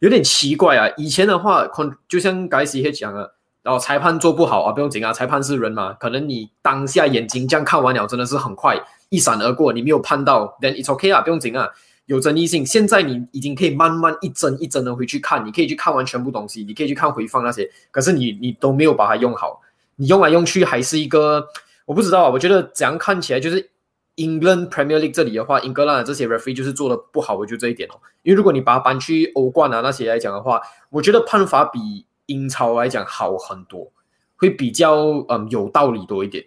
[0.00, 0.92] 有点奇怪啊。
[0.98, 1.66] 以前的话，
[2.08, 8.76] 就像该西也讲了，然后裁判做不好啊，不用紧啊，裁判是人嘛，可能你当下眼睛这样看完了，真的是很快
[9.08, 11.70] 一闪而过，你没有判到，then it's okay 啊，不用紧啊。
[12.06, 19.60] 有争议性，现在你已经可以慢慢一帧一帧的回去看，你可以去看完全部东西，你可以去看回放那些，可是你你都没有把它用好，
[19.94, 21.46] 你用来用去还是一个，
[21.84, 23.70] 我不知道啊，我觉得怎样看起来就是
[24.16, 33.92] England Premier League 这里的话，英格兰的这些 referee 就是做的不好，我觉得这一点哦，因为如果你把它搬去欧冠啊那些来讲的话，我觉得判罚比英超来讲好很多，
[34.36, 34.96] 会比较
[35.28, 36.46] 嗯有道理多一点。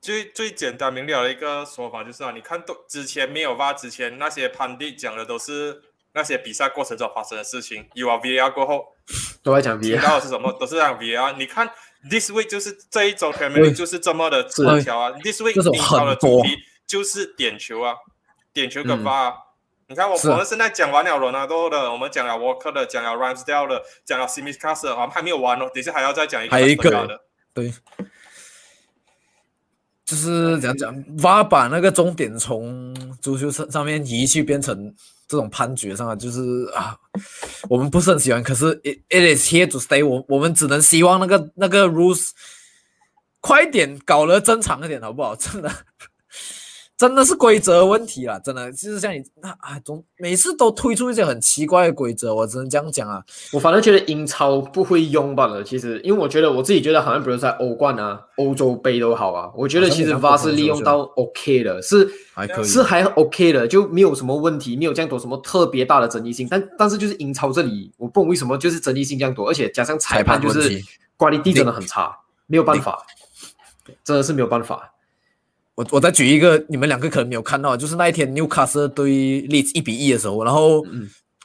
[0.00, 5.80] 最最简单明了的一个说法就是啊，你看都之前没有 VAR 之前那些判定讲的都是
[6.12, 8.84] 那些比赛过程中发生的事情，有啊 VAR 过后
[9.42, 9.84] 都在讲的
[10.20, 10.52] 是什么？
[10.60, 11.36] 都是讲 VAR。
[11.38, 11.70] 你看
[12.08, 17.94] This week 就是这一周 Premier League 就是这么的词条啊，This week 英超的主题就是点球啊，
[18.52, 19.34] 点球跟 VAR。
[19.86, 27.20] 你看我我们现在讲完了罗纳多的，我们讲了 Walker 的，讲了 Ramsdale 的，讲了 Smith Castle，我们还没有完哦，等下还要再讲一个，还有一个的，
[27.52, 27.72] 对。
[30.04, 34.94] 就是讲讲，挖把那个终点从足球上上面移去变成
[35.26, 36.40] 这种判决上啊，就是
[36.74, 36.96] 啊，
[37.68, 38.42] 我们不是很喜欢。
[38.42, 42.30] 可是 it it is here to stay，我我们只能希望那个那个 rules
[43.40, 45.36] 快点搞得正常一点，好不好？
[45.36, 45.70] 真的。
[47.08, 53.22] 真的是规则问题啦，真的就是像你那啊，总每次都推出一些很奇怪的规则，我只能这样讲啊。
[53.52, 55.62] 我反正觉得英超不会用罢了。
[55.62, 66.48] 其实，因为我觉得我自己觉得，好像比如在欧冠啊、欧洲杯都好啊，我觉得其实 VAR 是利用到 OK 的，是还可以，是还 OK 的，就没有什么问题，没有这样多什么特别大的争议性。
[66.50, 70.80] 但但是就是英超这里，我不懂为什么就是争议性这样多，而且加上裁判就是
[71.18, 73.04] 管理地真的很差，没有办法，
[74.02, 74.93] 真的是没有办法。
[75.74, 80.84] 我我再举一个，你们两个可能没有看到，就是那一天纽卡斯对利兹一比一的时候，然后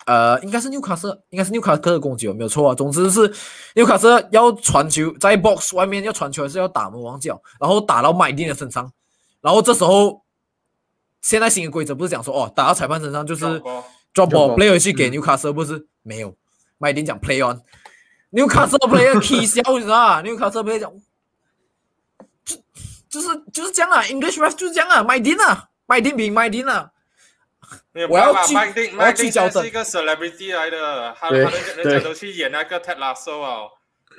[0.05, 2.75] 呃，应该是纽卡斯，应该是纽卡斯的攻击，有没有错啊？
[2.75, 3.31] 总之是
[3.75, 8.91] 纽卡斯要传球，在 box 外面要传球还是要打魔王脚，然后打到麦丁的身上，
[9.41, 10.23] 然后这时候
[11.21, 13.45] 现在新的规则不是讲说哦，打到裁判身上就是
[14.13, 15.87] drop ball play 回去给纽卡斯，不是？
[16.03, 16.35] 没有。
[16.77, 17.59] 麦丁讲 play on，
[18.29, 20.21] 纽卡斯 player 踢笑，你知道吗？
[20.21, 20.91] 纽卡斯 player 讲。
[23.09, 26.91] 就是就是这样啊，English ref 就是这样啊，麦丁啊，麦丁比麦丁啊。
[28.09, 28.55] 我要去，
[28.95, 33.69] 我要去交是一个 celebrity 来的，他他人人家都去演那个 Ted Lasso 啊，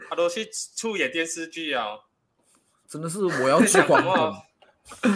[0.08, 1.98] 他都去出演电视剧啊。
[2.88, 4.44] 真的是我要去广 告。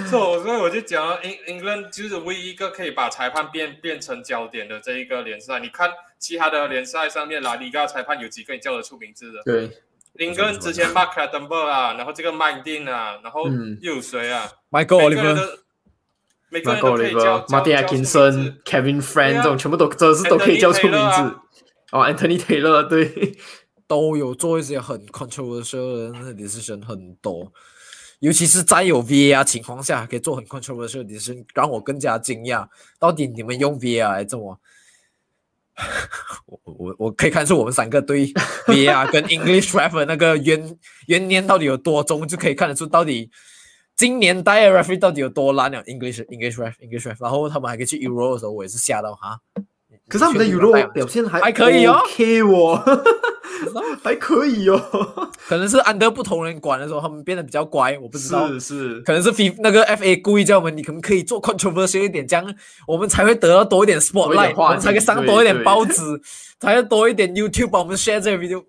[0.08, 5.58] 所以所以我就讲，Eng England 就是唯一一个可以把裁判变变成焦点的这一个联赛。
[5.58, 9.42] 你看其他的联赛上面，拉里嘎裁判有几个你叫得出名字的？
[9.44, 9.82] 对。
[10.14, 13.48] 林根之前 Mark a e b e r 啊，然后这个麦丁啊，然后
[13.80, 15.58] 又有谁啊？Michael Oliver，
[16.50, 21.36] 每个人都可以叫 Martin Atkinson、Kevin Friend 这种全部都真的是都可以叫出名字。
[21.90, 23.36] 哦，Anthony Taylor 对，
[23.88, 27.52] 都有做一些很 controversial 的 decision 很多，
[28.20, 32.68] 尤其是在有 VAR 情况下可以做很 controversial decision，让我更加惊讶。
[33.00, 34.60] 到底你们用 VAR 来怎么？
[36.46, 38.26] 我我我可以看出我们三个对
[38.66, 43.30] VR 跟 English ref 那个冤冤念到底有多重，就可以看得出到底
[43.96, 45.82] 今年代的 referee 到底有多烂了。
[45.84, 49.38] English English rap English rap，然后他们还可以去 Euro 的时候，我也是吓到哈。
[50.08, 52.82] 可是他们的 Euro 表现还还可以哦，OK 哦，
[54.02, 55.30] 还可以哦。
[55.46, 58.48] 可能是安德不同人管的时候，他们变得比较乖，我不知道。
[58.48, 62.54] 是是，可能是 F 那个 FA 故意叫我们，你可不可以做 controversial 一点，这样
[62.86, 66.00] 我们才会得到多一点 spotlight，我们才可以上多一点报纸，
[66.60, 68.64] 才会多一点 YouTube 帮我们 share 这个 video。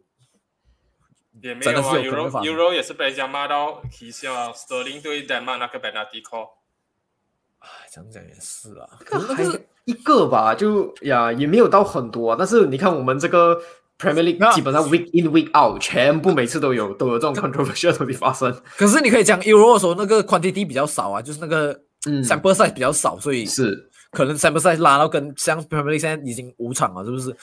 [1.42, 6.50] 也没有啊，Euro Euro 也是被人家骂到啼笑啊，Sterling 对丹麦那个 penalty call。
[7.60, 9.68] 哎，讲讲也是啊，可是。
[9.86, 13.56] 一个吧，就呀也没有到很多，但是你看我们这个
[14.00, 18.52] Premier League 基本上 week in week out 全部每次都有都有这种 controversial 东西发生。
[18.78, 27.36] 可是你可以讲 Euro 的时候那个 quantity 比较少啊，就是那个 sample size 比较少，所以是可能 sample size 拉到跟像 Premier League 现在已经五场了，是不是？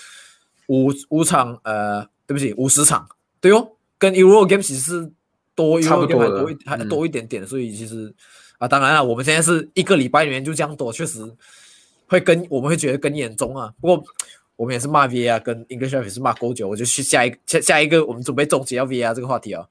[0.67, 3.07] 五五场呃，对不起，五十场，
[3.41, 3.69] 对哦，
[3.99, 5.11] 跟 Euro game 其实是
[5.55, 8.13] 多 Euro game 还多一还多一点点，所以其实
[8.59, 11.21] 啊，当然了，我们现在是一个礼拜里面就这样多，确实。
[12.13, 14.05] 会跟我们会觉得更严重啊，不过
[14.55, 19.67] 我们也是骂 V R，，跟 English 也是骂够久，我就去下一下下一个，我们准备终结要 V R 这个话题啊。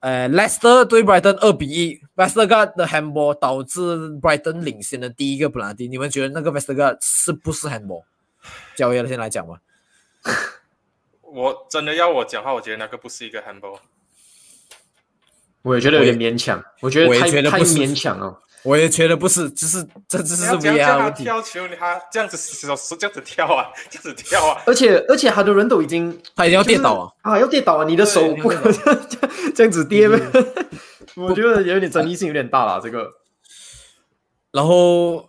[0.00, 3.80] 呃，Leicester 对 Brighton 二比一，Westergaard 的 handball 导致
[4.20, 8.04] Brighton 领先的第一个 penalty，你们觉得那个 Westergaard 是不是 handball？
[8.76, 9.58] 交给先来讲吧。
[11.22, 13.78] 我真的要我讲话，我觉得那个不是一个 handball。
[15.62, 18.38] 我也觉得有点勉强，我觉得太太勉强了。
[18.64, 21.22] 我也觉得不是，只是这只是 VR 问题。
[21.22, 24.62] 跳球，你还这样子手手这样子跳啊， 这样子跳啊！
[24.66, 27.84] 而且而且，很多人都已经他已经要跌倒啊啊，要跌倒啊！
[27.84, 28.72] 你的手不可能
[29.54, 30.18] 这样子跌呗。
[31.14, 33.06] 我觉得有点争议性，有点大了这个。
[34.50, 35.26] 然后，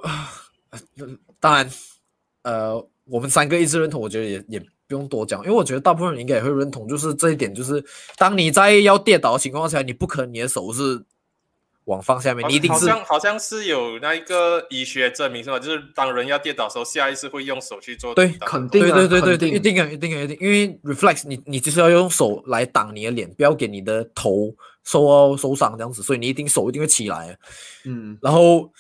[1.42, 1.70] 当然，
[2.44, 7.84] 呃，我们三个一致认同，我觉得也也不用多讲，因为我觉得大部分人应该也会认同，就是这一点，就是
[8.18, 11.04] 当你在要跌倒的情况下，你不可能你的手是。
[11.86, 15.60] 往放下面，你一定是好像好像是有那一个医学证明是吧？
[15.60, 18.14] 就是当人要跌倒的时候，下意识会用手去做。
[18.16, 24.52] 对，肯定，对对对对，一定啊，一定啊，一定，因为 reflex，你你就是要用手来挡你的脸，不要给你的头
[24.84, 27.38] 受受伤这样子，所以你一定手一定会起来。
[27.84, 28.72] 嗯，然后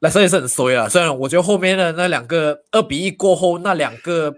[0.00, 4.36] 来说也是很衰啊，虽然我觉得后面的那两个二比一过后那两个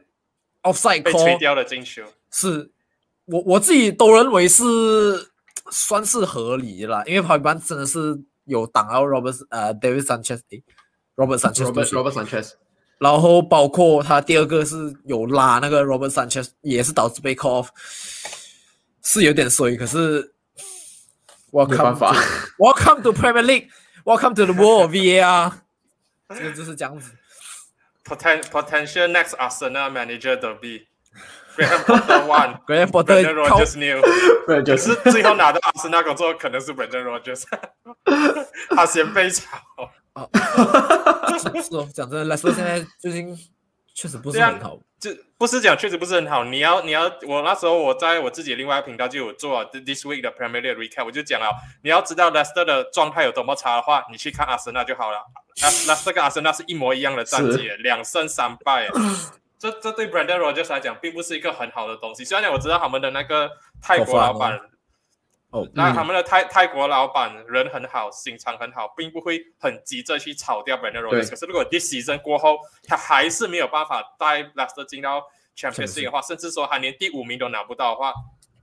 [0.62, 2.70] offside 被吹掉了进球，是
[3.24, 5.31] 我我自己都认为是。
[5.70, 12.52] 算是合理啦，因为跑一般真的是有挡到 Robert 呃 David Sanchez，Robert Sanchez，Robert Sanchez，
[12.98, 17.68] 然后包括他第二个是有拉那个 Robert Sanchez，也是导致被 call off，
[19.02, 20.34] 是有点衰，可是
[21.52, 22.14] 没办法
[22.58, 25.52] ，Welcome to Premier League，Welcome to the world of VAR，
[26.30, 27.12] 这个就是这样子。
[28.04, 30.86] Poten potential next Arsenal manager to be
[31.56, 34.00] Graham Potter one, Graham Potter Brendan 靠 Rodgers new。
[34.46, 37.44] 不然就可是是最后拿到阿森纳工作可能是 Brendan Rodgers，
[38.74, 39.46] 他先被炒。
[41.38, 43.36] 是哦，讲真的，莱斯特现在最近
[43.94, 44.78] 确实不是很好。
[45.00, 51.48] 就不是讲确实不是很好，你要你要我那时候我在我自己另外一个频道就有做 this week 的 Premier League recap，我就讲了，
[51.82, 55.18] 你要知道 Leicester 的状态有多么差的话，你去看阿森纳就好了。
[55.60, 58.88] 那 Leicester 跟阿森纳是一模一样的战绩，两胜三败。
[59.62, 62.24] 这这对 Brendan Rodgers 来讲并不是一个很好的东西。
[62.24, 63.48] 虽然讲我知道他们的那个
[63.80, 64.58] 泰国老板，
[65.50, 71.30] 哦，那他们的泰泰国老板人很好，心肠很好，并不会很急着去炒掉 Brendan 对 Rodgers。
[71.30, 72.58] 可是如果 this season 过后，
[72.88, 75.24] 他还是没有办法带 Leicester 进到
[75.56, 78.12] Champions League 的话，甚至说他连第五名都拿不到的话，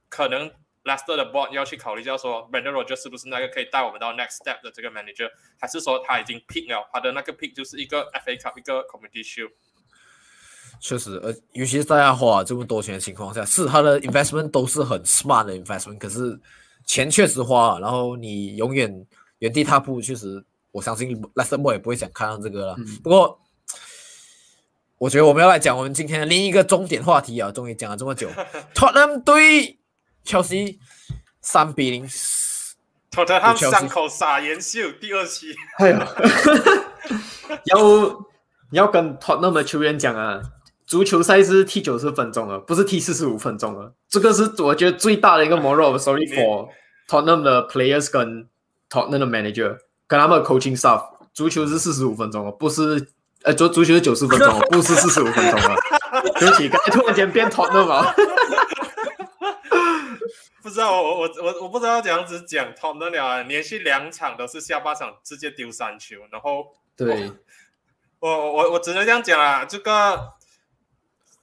[0.10, 0.52] 可能
[0.84, 5.30] Leicester 的 board 要去考虑，叫说 Brendan Rodgers 是不是那个可以带我们到 next step 的这个 manager，
[5.62, 9.52] 还是说他已经 pick 了，他的那个 pick 就是一个 FA Cup 一个 Community Shield。
[10.80, 16.40] 确实，呃，尤其是大家花这么多钱的情况下，是他的 investment 都是很 smart 的 investment，可是
[16.86, 19.06] 钱确实花了，然后你永远
[19.40, 22.76] 原地踏步，确实，我相信 Leicester Boy 也不会想看到这个了。
[23.04, 23.40] 不过，
[24.98, 28.30] 我觉得我们要来讲我们今天的另一个重点话题啊，终于讲了这么久，
[28.76, 29.80] Tottenham 对
[30.26, 30.78] Chelsea
[31.42, 32.08] 三比零，
[33.12, 33.72] 托特汉对，Chelsea。
[33.72, 36.08] 伤口撒盐秀第二期，哎呀，
[37.66, 38.26] 要
[38.72, 40.42] 要跟 Tottenham 的球员讲啊，
[40.90, 43.94] 足球赛是踢九十分钟了，不是踢四十五分钟了。
[44.10, 46.68] 这个是我觉得最大的一个 moral sorry for
[47.08, 48.50] Tottenham 的 players 跟
[48.90, 49.78] Tottenham 的 manager
[50.08, 51.04] 跟他们的 coaching staff。
[51.32, 53.08] 足球是四十五分钟哦，不是
[53.44, 55.76] 呃，足足球是九十分钟哦， 不是四十五分钟了。
[56.40, 58.12] 对不起，刚才突然间变 Tottenham 了。
[60.64, 66.66] 不知道我我我我我不知道怎样子讲 t o t t e 了，连续两场都是下半场直接丢三球，然后
[66.98, 67.32] 对，
[68.20, 70.34] 我我我只能这样讲啊，这个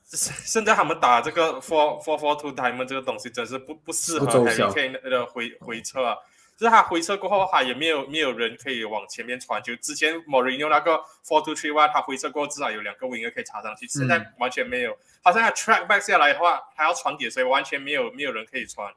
[0.45, 6.17] 现在他们打这个 four four four two diamond 这个东西真是不不适合 Harry 效 Kane 的回回撤啊。
[6.57, 9.75] 就是他回撤过后，他也没有没有人可以往前面传球。
[9.77, 10.93] 之前 Mourinho 那个
[11.23, 14.97] four two three one，他回撤过后至少有两个 winger 可以插上去，现在完全没有。
[15.23, 17.45] 好像他 track back 下来的话，还要传给谁？
[17.45, 18.91] 完全没有没有人可以传。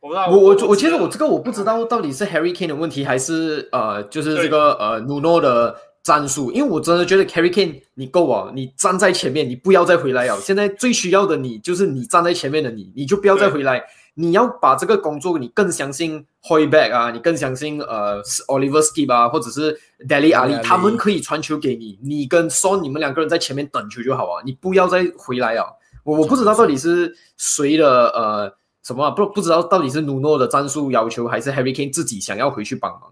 [0.00, 5.78] 我不知道，我我我我觉得我这个我不知道到底是 Harry Kane 的问题，还是呃，就是这个呃 Nuno 的
[6.10, 10.38] 战术，因为我真的觉得 Harry Kane 你够啊，你站在前面，你不要再回来了。
[10.42, 13.80] 现在最需要的你就是你站在前面的你，你就不要再回来。
[14.14, 19.72] 你要把这个工作，你更相信 Hoyback 啊，你更相信呃 Oliver Skip 啊，或者是
[20.08, 25.64] Deli Ali，Ali 他们可以传球给你，你跟 Son 你们两个人在前面等球就好啊，你不要再回来啊。
[26.02, 28.60] 我我不知道到底是谁的呃。
[28.82, 33.02] 什么、啊、不不知道到底是努诺的战术要求，还是 Harry Kane 自己想要回去帮忙？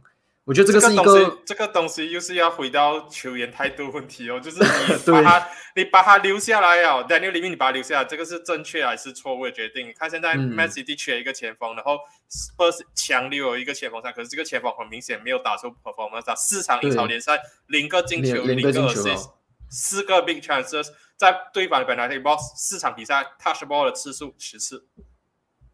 [0.49, 9.87] 我觉得这个是一东西个，这个东西又是要回到球员态度问题哦， 就是你把他你把他留下来啊，Daniel 里面你把他留下来，这个是正确还是错误的决定？
[9.87, 11.99] 你看现在嗯 Man City 缺一个前锋，然后
[12.31, 19.35] Spurs 强留有一个前锋上，可是这个前锋很明显没有打出 performance，四场英超联赛零个进球，零零个 assist，哦
[19.69, 24.87] 四个 big chances，在对方的本来 t box 四场比赛 touch ball 的次数十次。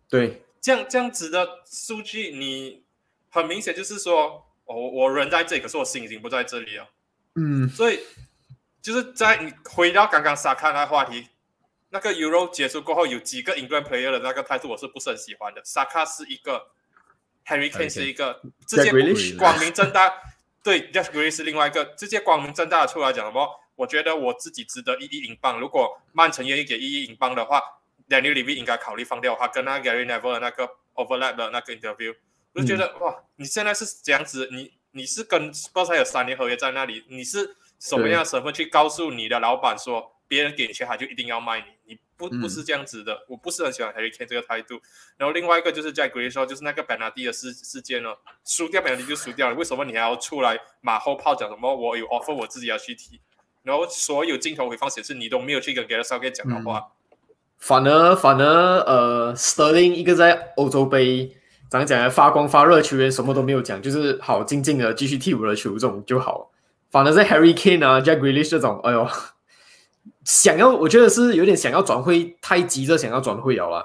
[0.09, 2.83] 对这样这样子的数据，你
[3.31, 6.89] 很明显就是说，哦，我人在这里，可是我心已经不在这里了。
[7.35, 8.01] 嗯，所以
[8.81, 11.29] 就是在你回到刚刚沙卡那个话题，
[11.91, 15.61] 那个 Euro 结束过后，有几个 England player 的那个态度，我是不是很喜欢的。
[15.65, 16.71] 沙卡是一个
[17.47, 18.91] ，Harry Kane 是一个，直接
[19.37, 20.12] 光明正大，
[20.62, 23.61] 对 Jack Grealish 是另外一个，直接光明正大的出来讲什么？
[23.77, 25.59] 我觉得我自己值得一亿英镑。
[25.59, 27.61] 如果曼城愿意给一亿英镑的话
[28.09, 32.15] ，Daniel Levy 应该考虑放掉他跟那 Gary Neville 的那个 overlap 的那个 interview，
[32.55, 41.67] 我就觉得、哇，你现在是这样子，你你是跟 Spurs 还有三年合约在那里，你是什么样的身份去告诉你的老板说，别人给你钱他就一定要卖你？
[41.87, 44.81] 你不嗯不是这样子的，我不是很喜欢 Harry Kane 这个态度。
[45.17, 51.75] 然后另外一个就是 Jack Grealish 说，就是那个本拿蒂的事事件呢，输掉本拿蒂就输掉了，为什么你还要出来马后炮讲什么？
[51.75, 53.21] 我有 offer 我自己要去提，
[53.65, 56.93] 然后所有镜头回放显示你都没有去跟 Gareth Southgate 讲的话。
[57.59, 61.37] 反而反而呃，Sterling 一个在欧洲杯
[61.71, 62.09] 怎样讲呢？
[62.09, 66.51] 发光发热球员什么都没有讲，就是好静静的继续替我的球这种就好。
[66.91, 69.09] 反而是 Harry Kane 啊、Jack Grealish 这种，哎呦，
[70.25, 73.85] 想要我觉得是有点想要转会，太急着想要转会了啦。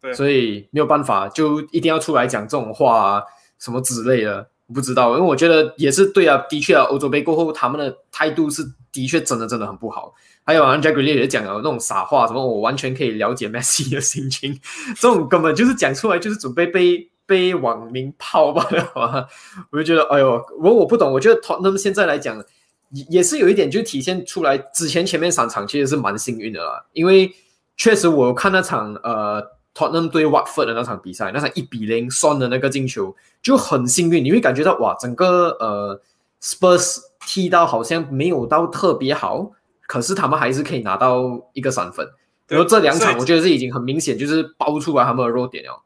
[0.00, 3.22] 对所以没有办法，就一定要出来讲这种话啊，
[3.58, 4.48] 什么之类的。
[4.74, 8.62] 不知道，因为我觉得也是对啊，的确啊，欧洲杯过后他们的态度是
[8.92, 10.12] 的确真的真的很不好。
[10.44, 14.60] 还有啊 Jack Grealish 也讲了那种傻话，什么我完全可以了解 Messi 的心情，
[15.00, 19.28] 这种根本就是讲出来就是准备被被网民泡吧，好吧？
[19.70, 22.42] 我就觉得，哎呦，我我不懂，我觉得 Tottenham 现在来讲，
[22.88, 27.30] 也也是有一点就体现出来，之前前面三场其实是蛮幸运的啦，因为
[27.76, 36.00] 确实我看那场呃 Tottenham 对 Watford 的那场比赛，那场一比零算的那个进球就很幸运，你会感觉到哇，整个呃
[36.42, 39.50] Spurs 踢到好像没有到特别好，
[39.86, 42.08] 可是他们还是可以拿到一个三分。
[42.46, 45.84] 然后这两场我觉得是已经很明显就是爆出来他们的弱点了。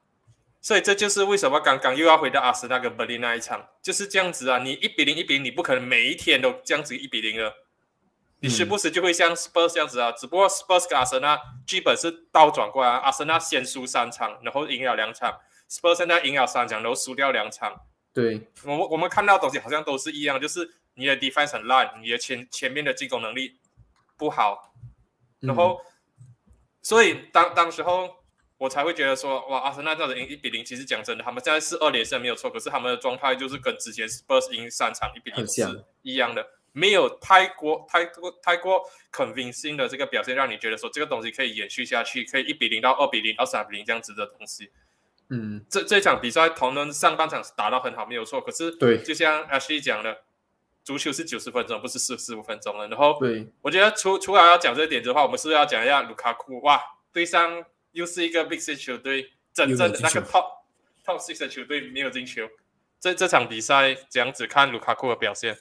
[0.65, 4.59] 所以这就是为什么刚刚又要回到阿森纳跟伯利那一场，就是这样子啊！
[4.59, 7.53] 你一比零一比零，你不可能每一天都这样子一比零了，
[8.39, 10.13] 你时不时就会像 Spurs 这样子啊。
[10.13, 11.37] 只不过 Spurs 跟阿森纳
[11.67, 17.81] 基本是倒转过来，阿森纳先输三场，然后赢了两场；Spurs 现在赢了三场，然后输掉两场。
[18.15, 23.59] 对，我们我们看到的东西好像都是一样，就是你的 defense 很烂，你的前前面的进攻能力
[24.17, 24.73] 不好，
[25.41, 25.81] 然后
[26.81, 28.22] 所以当当时候。
[28.63, 44.71] 我才会觉得说，哇，阿森纳这样子赢一比零，其实讲真的，他们现在是二连胜没有错，可是他们的状态就是跟之前 Spurs 赢三场一比零是一样的，没有太过太过太过 convincing 的这个表现，让你觉得说这个东西可以延续下去，可以一比零到二比零到三比零这样子的东西。
[45.31, 50.19] 嗯，这这场比赛同能上半场打到很好没有错，可是对，就像 Ashley 讲的，
[50.85, 52.87] 足球是九十分钟，不是四十五分钟了。
[52.87, 56.61] 然后，对我觉得除除了要讲这个点子的话，我们是不是要讲一下卢卡库？
[56.61, 56.81] 哇，
[57.13, 57.65] 对上。
[57.93, 60.45] 又是一个 Big Six 球队，真正的那个 Top
[61.07, 62.43] Top Six 的球队没有进球。
[63.01, 65.57] 这这场比赛这样子看卢卡库的表现，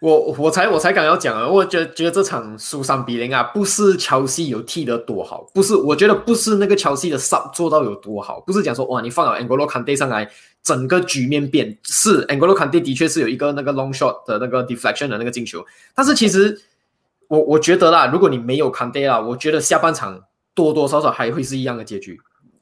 [0.00, 10.30] 我我才我才刚要讲啊，我觉得觉得这场输三比零啊，不是乔西有踢得多好，不是我觉得不是那个乔西的 Sub 做到有多好，不是讲说哇你放了 Angolo Kante 上来，
[10.62, 15.64] 整个局面变是 Angolo Kante 的确是有一个那个 Long Shot 的那个 Deflection 的那个进球，
[15.94, 16.60] 但是其实
[17.28, 20.24] 我我觉得啦，如果你没有 Kante 啦，我觉得下半场。
[20.56, 22.18] 多多少少还会是一样的结局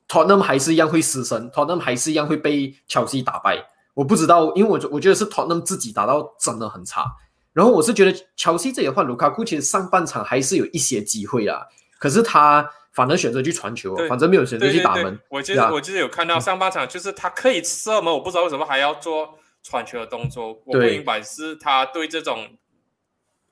[0.09, 3.65] ，Tottenham 还是一样会失身，Tottenham 还是一样会被乔西打败。
[3.95, 7.07] 我不知道，因为我我觉得是 Tottenham 自己打到真的很差。
[7.53, 11.63] 然后我是觉得乔西这里的话，卢卡库其实上半场还是有一些机会啊，
[12.01, 15.17] 可是他反而选择去传球，反正没有选择去打门。
[15.29, 20.61] 我记得我记得有看到上半场就是他可以射门，我不知道为什么还要做传球的动作。
[20.65, 22.49] 我不明白是他对这种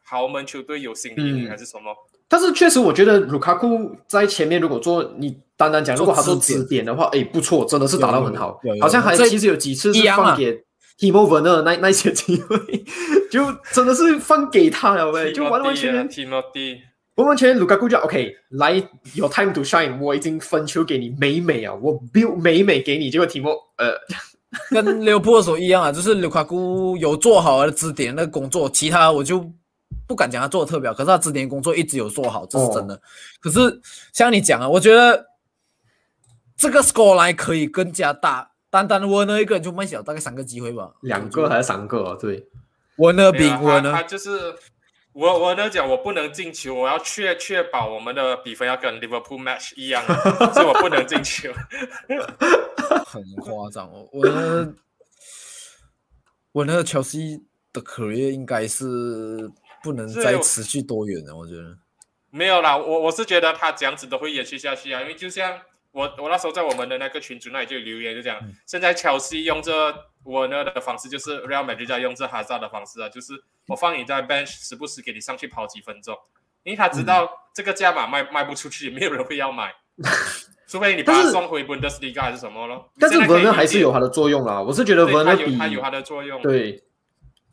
[0.02, 1.94] 豪门球队有心理还是什么。
[2.32, 6.82] 但是确实，我觉得卢卡库在前面，如果做你单单讲，如果他做支点。
[6.82, 10.50] 的话，哎，不错，真的是打到很好，好像还其实有几次是放给
[10.98, 12.56] Timo Werner 那 那些机会，
[13.30, 23.92] 就真的是放给他了呗，就完完全全完完全全卢卡库就 OK，来有 time to shine，我已经分球给你美美啊，我 build 美美给你，结果提莫呃，
[24.70, 29.44] 跟刘波手一样啊，就是卢卡库有做好了支点那个工作，其他我就。
[30.06, 33.00] 不敢讲他做的特别好，可是他之前工作一直有做好，这是真的。
[33.40, 33.80] 可是
[34.12, 35.26] 像你讲啊，我觉得
[36.56, 38.50] 这个 score line 可以更加大。
[38.68, 42.16] 单单我呢一个人就卖小，大概三个机会吧，两个还是三个？
[42.20, 42.46] 对，
[42.96, 44.54] 我呢比我呢，他就是
[45.12, 50.02] 我我那讲我不能进球，我要确确保我们的比分要跟 Liverpool match 一样，
[50.54, 51.52] 所以我不能进球。
[53.04, 54.74] 很夸张哦，我呢
[56.52, 57.44] 我那个乔西
[57.74, 59.50] 的 career 应该是。
[59.82, 61.76] 不能再持续多远了，我觉得
[62.30, 62.76] 没有啦。
[62.76, 65.58] 我我是觉得他这样子都会延续下去啊，因为就像
[65.90, 73.34] 我我那时候在我们的那个群组那里就留言，就讲现在乔西用这我呢的方式，就是 Real Madrid 在用这哈萨的方式啊，就是
[73.66, 76.16] 我放你在 bench，时不时给你上去跑几分钟，
[76.62, 79.74] 因为他知道这个价码卖卖不出去，没有人会要买，
[80.66, 82.90] 除非你把它送回 Bundesliga 还是什么咯。
[82.98, 86.82] 但是 e r n 还是有它的作用啦，我是觉得 e n 比他有它的作用，对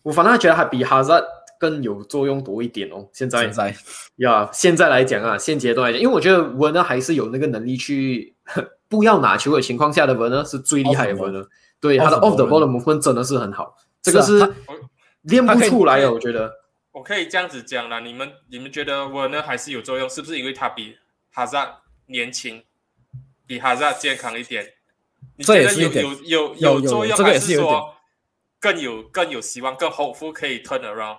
[0.03, 1.21] 我反正觉得还比哈萨。
[1.60, 3.07] 更有作用多一点哦。
[3.14, 3.76] 现在，现在
[4.16, 8.34] 呀，现在来讲啊，现阶段来讲，因为我觉得文呢还是有那个能力去
[8.89, 11.45] 不要拿球的情况下的文呢是最厉害的文呢。
[11.80, 14.39] 对他的 off the ball 的 movement 真的是很好，这个是
[15.22, 16.12] 练不出来的。
[16.12, 16.51] 我觉得
[16.91, 20.10] 我可以这样子讲啦，你们你们觉得文呢还是有作用？
[20.10, 20.97] 是不是因为他比
[21.32, 22.64] 哈萨年轻，
[23.45, 24.66] 比哈萨健康一点？
[25.38, 25.89] 你觉得有
[26.24, 27.95] 有有有作用，还是说
[28.60, 31.18] 更有更有希望，更 hopeful 可以 turn around？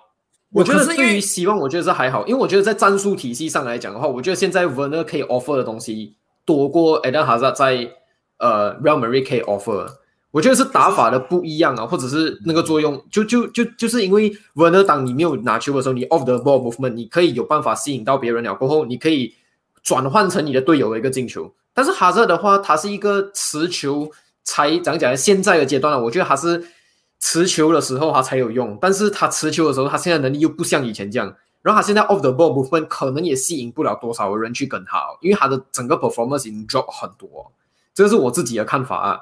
[0.53, 7.89] 我觉得对于希望，我觉得是还好，因为我觉得在战术体系上来讲的话，我觉得现在 Werner 可以 offer 的东西多过 Eden Hazard 在
[8.37, 9.87] 呃 Real Madrid 可以 offer。
[10.31, 19.33] 我觉得是打法的不一样啊，或者是那个作用，就就就就是因为 Werner 当你没有拿球的时候，你 off the ball movement，你可以有办法吸引到别人了，过后你可以
[19.81, 21.49] 转换成你的队友的一个进球。
[21.73, 24.11] 但是哈 d 的话，他是一个持球
[24.43, 26.61] 才讲讲现在的阶段了，我觉得还是。
[27.21, 31.33] 持球的时候他才有用，但是他持球的时候，他现在能力又不像以前这样。
[31.61, 37.51] 然后他现在 off the ball 部分可能也吸引不了多少人去跟他，因为他的整个 performance 已经 drop 很多。
[37.93, 39.19] 这是我自己的看法啊，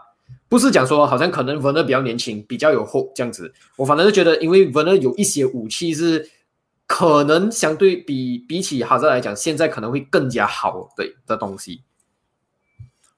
[0.48, 3.54] 不是讲说好像可能 Werner 比较年轻，比较有后这样子。
[3.76, 6.30] 我反正是觉得，因为 Werner 有一些武器是
[6.88, 11.84] 可能相对比比起哈泽来讲，现在可能会更加好的的东西。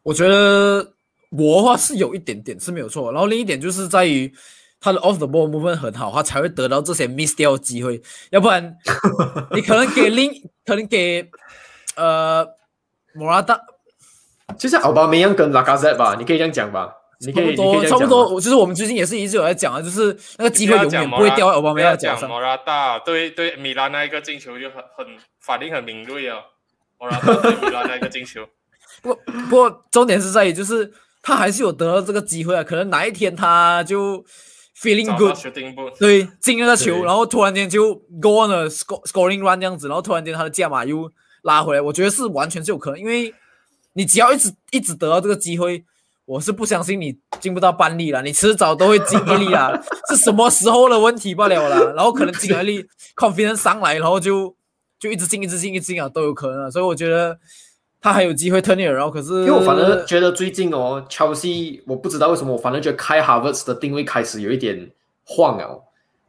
[0.01, 0.93] 我觉得
[1.29, 4.33] 我的话是有一点点是没有错，然后另一点就是在于
[4.81, 8.01] 他的 off the ball movement 很好，他才会得到这些 miss 掉的机会，
[8.31, 8.75] 要不然
[9.55, 10.31] 你可能给另
[10.65, 11.29] 可能给
[11.95, 12.45] 呃
[13.13, 13.59] 莫拉达，
[14.57, 16.97] 就像奥巴梅扬跟拉卡塞吧，你可以这样讲吧。
[17.23, 22.27] 你可以差不多，差不多，就是我们最近也是一直有在讲啊，就是那个机会永远不会掉在奥巴梅扬脚上。
[22.27, 25.05] 莫拉达对对米兰那一个进球就很很
[25.39, 26.39] 反应很敏锐啊，
[26.97, 28.43] 莫拉达对米兰那一个进球。
[29.03, 34.25] 不不过重点是在于，就是他还是有得到这个机会啊，可能哪一天他就
[34.81, 35.37] feeling good，
[35.99, 41.11] 对进了个球，然后突然间就 go on 了 score scoring run 这样子，然后突然间他的价码又
[41.43, 43.33] 拉回来，我觉得是完全是有可能，因为
[43.93, 45.85] 你只要一直一直得到这个机会。
[46.25, 49.77] 我是不相信你进不到班里了，你迟早都会进一粒啦，
[50.07, 51.93] 是什么时候的问题罢了啦。
[51.93, 52.85] 然后可能进一粒
[53.17, 54.55] ，confidence 上来，然后就
[54.97, 56.71] 就一直进，一直进，一直进啊，都有可能。
[56.71, 57.37] 所以我觉得
[58.01, 58.91] 他还有机会 turn it。
[58.91, 64.91] 然后可是，因为我反而觉得最近哦，乔西，我不知道为什么，我反正觉得开 Harvard 的定位开始有一点
[65.23, 65.83] 晃哦。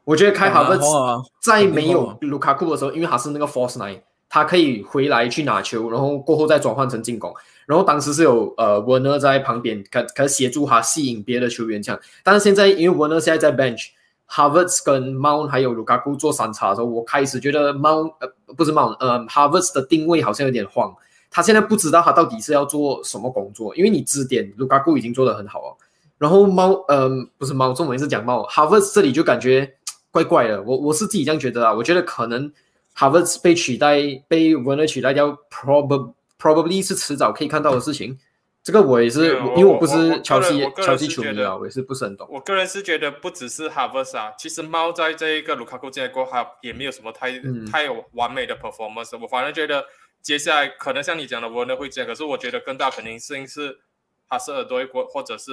[0.04, 7.32] 我觉得开 Harvard 在没有卢卡库的时候，因为他是那个 force nine，他可以回来去拿球，然后过后再转换成进攻。
[7.64, 12.00] 然后当时是有呃 Werner 在旁边，可可协助他吸引别的球员这样。
[12.24, 20.92] 但是现在因为 Werner 现在在 bench，Harvard 跟 Mount 还有卢卡库做三叉的时候，我开始觉得 Mount 呃不是 Mount 呃 Harvard 的定位好像有点慌。
[21.32, 25.76] 他现在不知道他到底是要做什么工作，因为你支点卢卡库已经做得很好了。
[26.18, 29.74] 然后猫嗯不是猫，中文是讲猫，Harvard 这里就感觉
[30.12, 30.62] 怪怪的。
[30.62, 32.52] 我我是自己这样觉得啊，我觉得可能
[32.94, 36.12] Harvard 被取代被文勒取代掉，probably。
[36.42, 38.18] Probably 是迟早可以看到的事情，
[38.64, 42.26] 这个我也是，因为我不是乔西乔西球迷啊，我也是不是很懂。
[42.28, 47.30] 我个人是觉得不只是 Harvard 啊，其实猫在这一个卢卡库进来过后，也没有什么太
[47.70, 49.16] 太有完美的 performance。
[49.22, 49.84] 我反而觉得
[50.22, 53.80] 接下来可能像你讲的，我呢会这样，可是我觉得更大肯定性是
[54.28, 55.52] 哈斯尔多过，或者是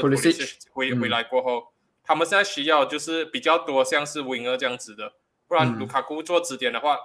[0.72, 5.14] 回回来过后，他们现在需要就是比较多像是 Winger 这样子的，
[5.48, 6.98] 不然卢卡库做指点的话，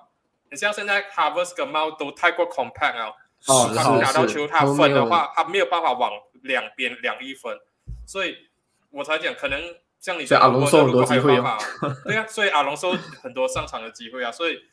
[0.51, 3.12] 你像现在 Harvard 跟猫都太过 compact 啊。
[3.47, 6.11] 哦，他拿到球，他分的话，他没有办法往
[6.45, 7.59] 两边两一分，
[8.07, 8.49] 所以
[8.89, 9.61] 我才讲可能
[10.01, 11.59] 像你说，阿隆索很多机会啊，
[12.07, 14.65] 对啊，所以阿隆索很多上场的机会啊，所以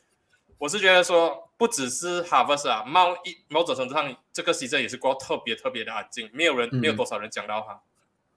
[0.62, 7.80] 我是觉得说，不只是哈弗斯啊，猫一某种程度上，这个 season 也是过特别特别的安静，没有人没有多少人讲到他，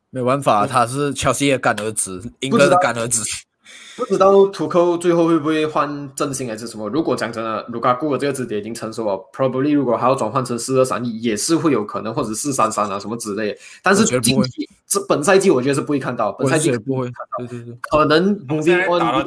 [0.09, 3.23] 没办法，他是乔西的干儿子，英格的干儿子。
[3.97, 6.89] 不知道图扣最后会不会换阵型还是什么？
[6.89, 13.57] 如果讲真的，卢卡库的这个支点已经成熟了，probably 如果还要转换成四二三一，也是会有可能，或者四三三啊什么之类。
[13.83, 17.47] 但是近期这本赛季我觉得是不会看到，本赛季不会看到。
[17.47, 19.23] 对对对，可能补兵如果买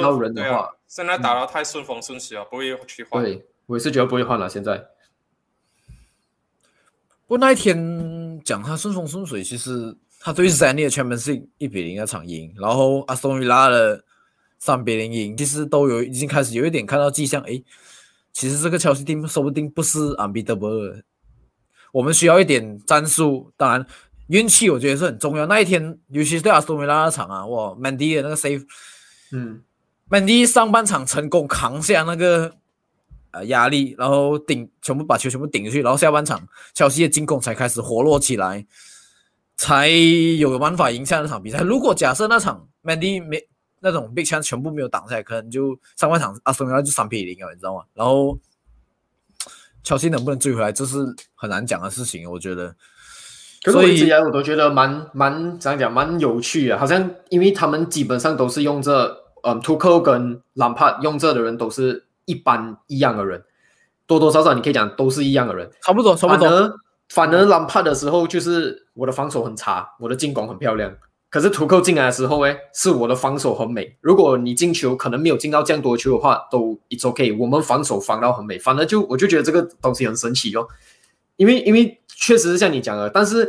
[0.00, 3.22] 到人的话，现在打到太顺风顺水了，不会去换。
[3.22, 4.48] 对，我也是觉得不会换了。
[4.48, 4.84] 现在，
[7.26, 9.96] 不那一天讲他顺风顺水，其实。
[10.18, 14.02] 他对三列全门是一比零那场赢，然后阿松维拉的
[14.58, 17.40] 三比零赢，其实都有已经开始有一点看到迹象。
[17.42, 17.62] 哎，
[18.32, 21.02] 其实这个乔西丁说不定不是 unbeatable，
[21.92, 23.86] 我们需要一点战术，当然
[24.28, 25.46] 运气我觉得是很重要。
[25.46, 28.66] 那一天，尤其是对阿松维拉那场啊，哇曼迪的那个 save，
[29.30, 29.62] 嗯，
[30.08, 32.54] 曼迪上半场成功扛下那个
[33.30, 38.66] 呃压力，然后顶全部把球全部顶出去，然后下半场乔西的进攻才开始活络起来。
[39.58, 41.60] 才有办法赢下那场比赛。
[41.60, 43.42] 如果假设那场 Mandy 没
[43.80, 47.82] 那种 big chance 全部没有挡下来，可能就上半场阿森纳就三比零了，你知道吗？
[47.94, 48.38] 然后
[49.82, 50.98] 乔西能不能追回来，这是
[51.34, 52.76] 很难讲的事情，我觉得。
[53.64, 56.78] 所以一直以来我都觉得蛮蛮怎样讲，蛮有趣的。
[56.78, 63.44] 好像因为他们基本上都是用这，嗯，图克跟兰帕用这的人都是一般一样的人，
[64.04, 66.74] 多多少少你可以讲都是一样的人，差不多，差不多。
[67.08, 70.92] 反而兰帕的时候，就是我的防守很差，我的进攻很漂亮。
[71.30, 73.96] 可是图扣进来的时候，哎，是我的防守很美。
[74.00, 77.36] 如果你进球可能没有进到这样多球的话，都 it's okay。
[77.38, 80.66] 我们防守防到很美，反正就我就觉得这个东西很神奇哦。
[81.36, 83.48] 因为因为确实是像你讲的，但是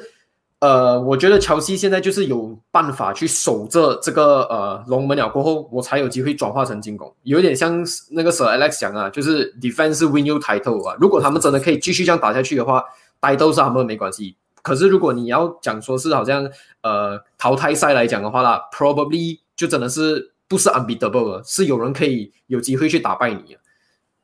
[0.59, 7.13] 呃，我觉得乔西现在就是有办法去守着这个呃龙门鸟过后，我才有机会转化成进攻。
[7.23, 10.95] 有点像那个 Sir Alex 讲啊，就是 defense win you title 啊。
[10.99, 12.83] 如果他们真的可以继续这样打下去的话。
[13.19, 16.47] 呆都是他们没关系，可是如果你要讲说是好像
[16.83, 23.59] 呃淘汰赛来讲的话啦，probably 就真的是不是 unbeatable，是有人可以有机会去打败你啊。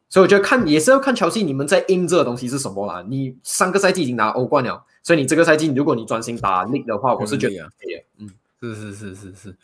[0.10, 3.04] 所以我觉得看也是要看乔西你们在 in 这个东西是什么啦。
[3.10, 8.01] 你上个赛季已经拿欧冠了，所以你这个赛季如果你专心打 league 的话，我是觉得可以。
[8.20, 8.30] 嗯，
[8.62, 9.56] 是是是是是。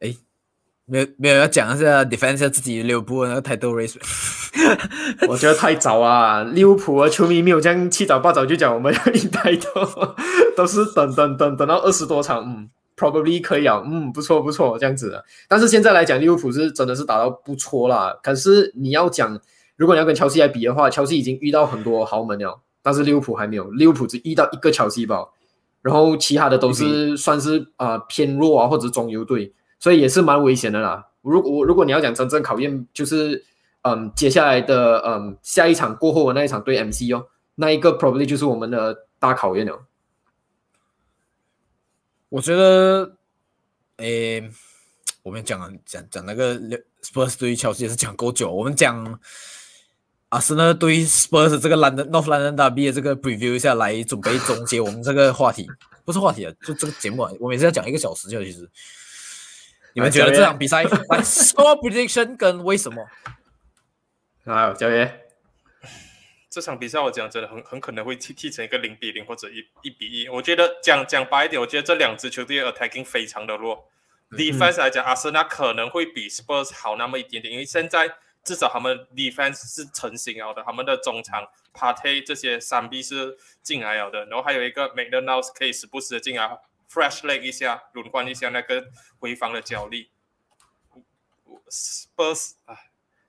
[0.00, 0.16] 哎，
[0.86, 3.96] 没有没有要讲一下 defend 一下自己利物浦那个 title race。
[5.28, 6.42] 我觉得太早啊！
[6.42, 10.14] 利物浦的球迷没有这样七早八早就讲我们要赢太多，
[10.54, 15.24] 都是等等等等到二十多场，嗯，probably 可以啊，嗯，不错不错这样子的。
[15.48, 18.14] 但是现在来讲，利物浦是真的是打到不错啦。
[18.22, 19.40] 可是你要讲，
[19.76, 25.32] 如果你要跟乔西来比的话，乔西已经遇到很多豪门了，但是利物浦还没有，利物浦只遇到一个乔西堡，
[25.80, 31.08] 然后其他的都是算是啊偏弱啊或者中游队，所以也是蛮危险的啦。
[31.22, 33.44] 如果如果你要讲真正考验，就是
[33.82, 39.86] 嗯接下来的嗯下一场过后的那一场对 MC 哦，那一个 probably 就是我们的大考验了。
[42.28, 43.16] 我觉得，
[43.98, 44.50] 诶，
[45.22, 46.58] 我们讲讲讲那个
[47.02, 49.20] Spurs 对于乔西也是讲够久，我们讲
[50.32, 55.68] 阿森纳对 Spurs 这个 London North London Derby 的这个 preview 一下来准备总结我们这个话题，
[56.06, 58.66] 不是话题啊，就这个节目啊，我们也是要讲一个小时就其实。
[59.92, 60.84] 你们觉得这场比赛
[61.20, 63.06] score prediction 跟为什么？
[64.46, 65.20] 啊，焦爷，
[66.48, 70.30] 这场比赛我讲真的很很可能会踢踢成一个零比零或者一一比一。
[70.30, 73.84] 我觉得讲讲白一点，我觉得这两支球队 attacking 非常的弱。
[74.30, 78.10] defense 来讲，阿森纳可能会比 Spurs 好那么一点点，因为现在
[78.44, 85.52] 至少他们 defense 是成型了的，他们的中场 Partey 这些三 B 是进来了的，然后还有一个 m c d o n a l d s
[85.54, 86.58] 可以时不时的进来。
[86.90, 88.84] fresh leg 一下，轮换一下那个
[89.18, 90.10] 回防的脚力。
[91.70, 92.76] Spurs 啊，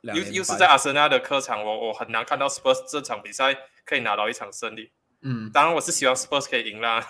[0.01, 4.91] 又又是在阿森纳的客场，我我很难看到 Spurs 这场比赛可以拿到一场胜利。
[5.23, 7.01] 嗯，当然我是希望 Spurs 可以赢啦。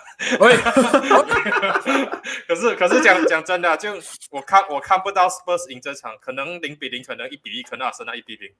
[2.48, 3.90] 可是可是讲讲真的，就
[4.30, 8.50] 我看我看不到 Spurs 赢这场，可能零比零，可能一比一，可能阿森纳一比零。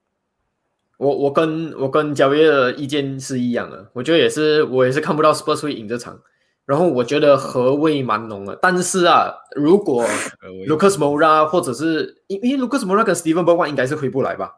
[0.97, 6.21] 我我跟我跟交易的意见是一样的，我觉得也是，我也是看不到 Spurs 会赢这场。
[6.67, 10.03] 然后我觉得合味蛮浓的，但是啊，如果
[10.67, 14.55] Lucas Moura 或者是因因为 Lucas Moura 跟 Steven Bergwijn 应该是回不来吧？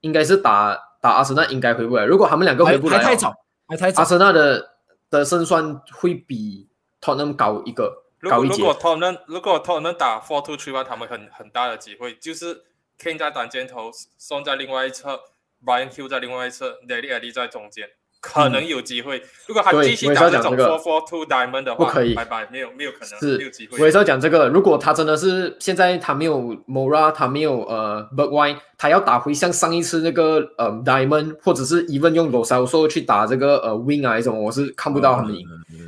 [0.00, 2.04] 应该是打打阿森纳应该回不来。
[2.04, 3.34] 如果他们两个回不来，还太早，
[3.70, 4.02] 还太早。
[4.02, 4.72] 阿森纳的
[5.08, 6.68] 的胜算会比
[7.00, 8.58] Tottenham 高一个高一截。
[8.58, 12.64] 如果 Tottenham 如果 Tottenham 打 Four Two Three one，，他们很很大的机会就是
[12.98, 15.20] King 在单箭头，Son 在另外一侧
[15.64, 17.88] ，Brian Hill 在另外一侧，Dele Alli 在中间。
[18.20, 23.78] 可能有机会，如果他继续打这种 four four two diamond 的话，不可以，拜拜，没有没有可能，是没有机会。
[23.78, 35.46] 我也是要讲这个，如果他真的是现在他没有 Mora，他没有呃 b u r y 他要打回像上一次那个呃 diamond，或者是 even 用 Rosal 去打这个呃 win 啊这种，我是看不到他们赢，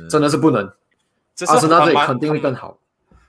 [0.09, 0.67] 真的是不能。
[1.47, 2.77] 阿森纳这里肯定会更好。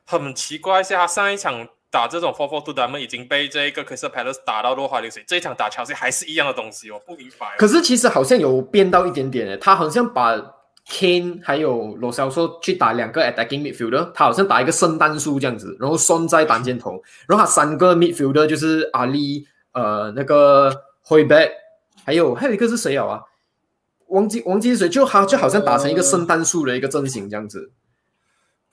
[0.07, 1.69] 很奇怪是，他上一场。
[1.95, 7.55] 打这种 four four two 他们已经被这个 Crystal Palace 打到落花流水，这一场打乔西还是一样的东西，我不明白。
[7.57, 10.37] 可是其实好像有变到一点点诶，他好像把
[10.89, 20.69] Kane 还有罗肖说去打两个 attacking midfielder，他好像打一个圣诞树这样子，然后双在单箭头，然后他三个 midfielder 就是阿里呃那个
[21.03, 21.49] h o y b e
[22.05, 23.21] 还有还有一个是谁啊？
[24.09, 27.71] 忘记忘记是谁，就好就好像打成一个圣诞树的一个阵型这样子。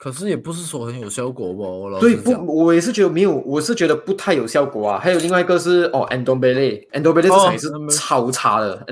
[0.02, 1.54] 可是也不是说很有效果
[1.88, 2.00] 吧？
[2.00, 2.32] 对，不，
[2.64, 4.98] 我也是觉得没有，我是觉得不太有效果啊。
[4.98, 7.28] 还有另外一个是哦 a n d o b e l e a n d o b e l
[7.28, 8.84] e 这场也是超差的，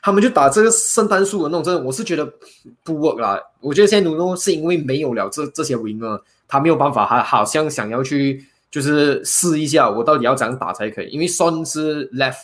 [0.00, 2.24] 他们就打这个圣诞树的那种，真的我是觉得
[2.82, 3.38] 不 work 啦。
[3.60, 6.18] 我觉得现在努诺是因为没有了这这些 winner，
[6.48, 11.10] 他没有办法，还好像想要去就是试一下，我到底要怎样打才可以？
[11.10, 12.38] 因为 Son 是 left，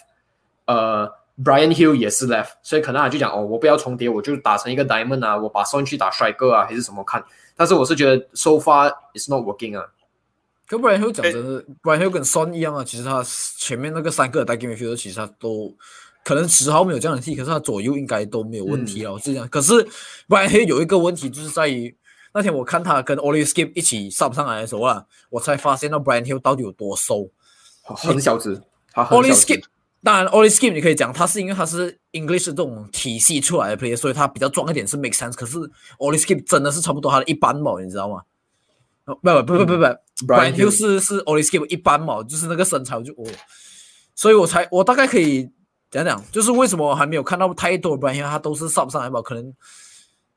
[0.66, 1.10] 呃
[1.42, 7.24] ，Brian Hill 也是 left，所以可能他就讲哦，我不要重叠，我就打成一个 diamond 啊，我把 Son 去打帅哥啊，还是什么看？
[7.56, 9.84] 但是我是觉得，so far it's not working 啊。
[10.68, 12.84] 可不然会讲真的，不然会跟 Son 一样啊。
[12.84, 13.24] 其实他
[13.58, 15.74] 前面那个三个带 game field，其实他都
[16.24, 19.16] 可能十号没有这样的踢，可是他左右应该都没有问题啊。
[19.18, 19.48] 是这样。
[19.48, 19.72] 可是
[20.28, 21.96] Brian Hill 有一个问题，就是在于
[22.34, 27.30] 那天我看他跟 Oli Skip 一起上上来的时候啊，我才发现到 Brian Hill 到底有多瘦，
[27.82, 28.60] 很小只。
[28.92, 29.62] Oli Skip。
[30.06, 35.32] 当然，Oli Skip 你可以讲，他是因为他是 English 这种体系出来的 player，所以他比较壮一点是 make sense。
[35.32, 35.58] 可是
[35.98, 38.22] Oli Skip 真的是差不多他的一般嘛，你知道吗？
[39.04, 43.26] 不不不不不不，Brian Hill 是是 Oli Skip 一般嘛，就是那个身材我就哦，
[44.14, 45.50] 所以我才我大概可以
[45.90, 49.20] 讲讲，就是为什么我还没有看到太多 Brian Hill，他都是上不上来吧？
[49.20, 49.52] 可能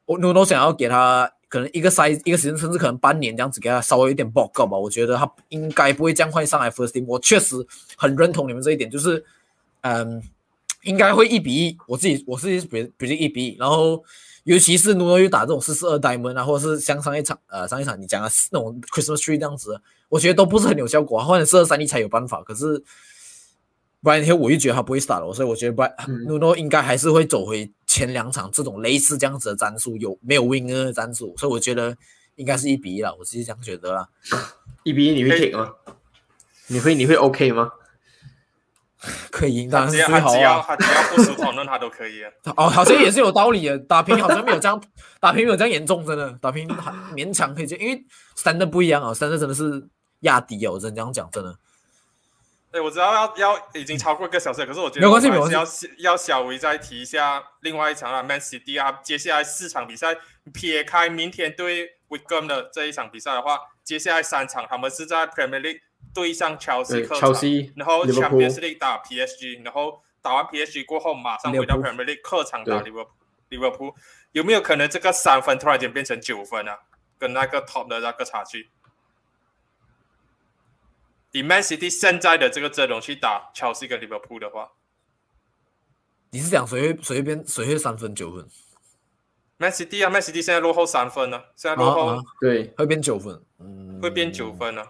[0.06, 4.76] 我我都想要给他可能一个赛一个时间，甚至可能半年这样子给他稍微有点报告吧。
[4.76, 7.06] 我觉得他应该不会这样快上来 first team。
[7.06, 7.56] 我确实
[7.96, 9.24] 很认同你们这一点，就是。
[9.82, 10.22] 嗯，
[10.84, 11.78] 应该会一比一。
[11.88, 14.04] 我自己我自己比比如一比一，然后
[14.44, 21.20] 尤其是努诺又打这种四四二 diamond 啊，或者是像上一场呃上一场你讲的那种 Christmas tree 这样子，我觉得都不是很有效果。
[21.20, 22.42] 啊或者四二三一才有办法。
[22.44, 22.84] 可是
[24.02, 31.36] Brian Hill 我就觉得他不会 start 了，所以我觉得 Brian Nuno 应该还是会走回前两场这种类似这样子的战术，有没有 winner 的战术？
[31.38, 31.96] 所以我觉得
[32.36, 33.14] 应该是一比一了。
[33.20, 34.08] 我自己这样觉得啦。
[34.84, 35.74] 一比一你会 take 吗？
[36.68, 37.70] 你会你会 OK 吗？
[39.32, 40.36] 可以赢，当然只要他是最好啊。
[40.36, 42.32] 只要他只要不输讨论他都可以啊。
[42.58, 44.82] 哦，好像也是有道理的，打平好像没有这样，
[45.22, 48.04] 打平没有这样严重，真的打平还勉强可以接，因为
[48.36, 49.88] 三的不一样啊，三的真的是
[50.22, 51.56] 压低哦，我真的这样讲，真的。
[52.72, 60.16] 对，我知道要要已经超过一个小时了，可是我觉得没有关系没有是要要小维再提一下另外一场啊，Man City 啊，接下来四场比赛，
[60.54, 65.80] 撇开明天对 Wigan 的这一场比赛的话，接下来三场他们是在 Premier League
[66.14, 73.96] 对上乔西对客场，，Chelsea，然后 Liverpool Champions League 打 PSG，然后打完 PSG 过后马上回到 Premier League 客场打对 Liverpool，Liverpool
[74.32, 76.80] 有没有可能这个三分突然间变成九分啊？
[77.18, 78.70] 跟那个 Top 的那个差距？
[81.32, 84.72] 以 Man City 现在的这个阵容去打 Chelsea 跟 Liverpool 的话
[86.32, 88.48] 你是讲谁会谁会变谁会三分九分，
[89.60, 94.82] ，Man City 啊，Man City 现在落后三分呢，现在落后啊啊对，会变九分，嗯，会变九分呢。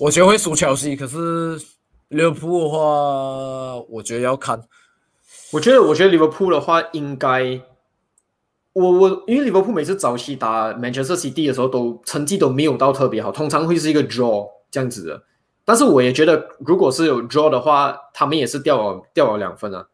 [0.00, 1.60] 我觉得会输切西，可是
[2.08, 2.78] 利物浦的话，
[3.88, 4.60] 我觉得要看。
[5.52, 7.60] 我觉得，我觉得利物浦的话，应该，
[8.72, 15.22] 我我因为利物浦每次早期打 Manchester City 的时候，都成绩都没有到特别好，通常会是一个 draw 这样子的。
[15.66, 19.86] 但是我也觉得，如果是有 draw 的话，他们也是掉了掉了两分啊。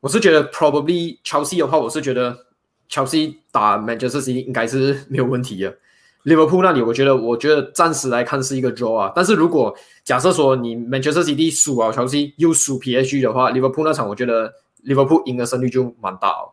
[0.00, 2.46] 我是觉得 probably Chelsea 的话，我是觉得
[2.90, 5.76] Chelsea 打 Manchester City 应该是没有问题的。
[6.24, 9.12] Liverpool 那里，我觉得，我觉得暂时来看是一个 draw 啊。
[9.14, 9.74] 但是如果
[10.04, 14.52] 假设说你 Manchester City 输啊，乔西又输 PSG 的话，利物浦那场，我觉得
[14.84, 16.52] Liverpool 赢的胜率就蛮大哦。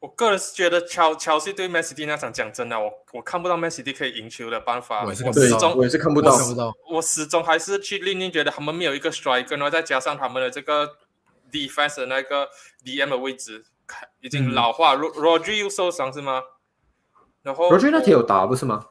[0.00, 5.04] 我个人是觉得乔乔西对 Man City 那场，讲真的，我我看不到 Man City 可以赢球的办法。
[5.04, 6.38] 我始终我也是看不到我。
[6.38, 10.88] 看不到，我始终还是去令令觉得他们没有一个 striker，然后再加上他们的这个
[11.52, 12.48] defense 的那个
[12.84, 13.64] DM 的位置
[14.20, 14.96] 已经嗯老化。
[14.96, 16.42] Ro Rodri 又受伤是吗？
[17.42, 18.86] 然后罗觉那天有打不是吗？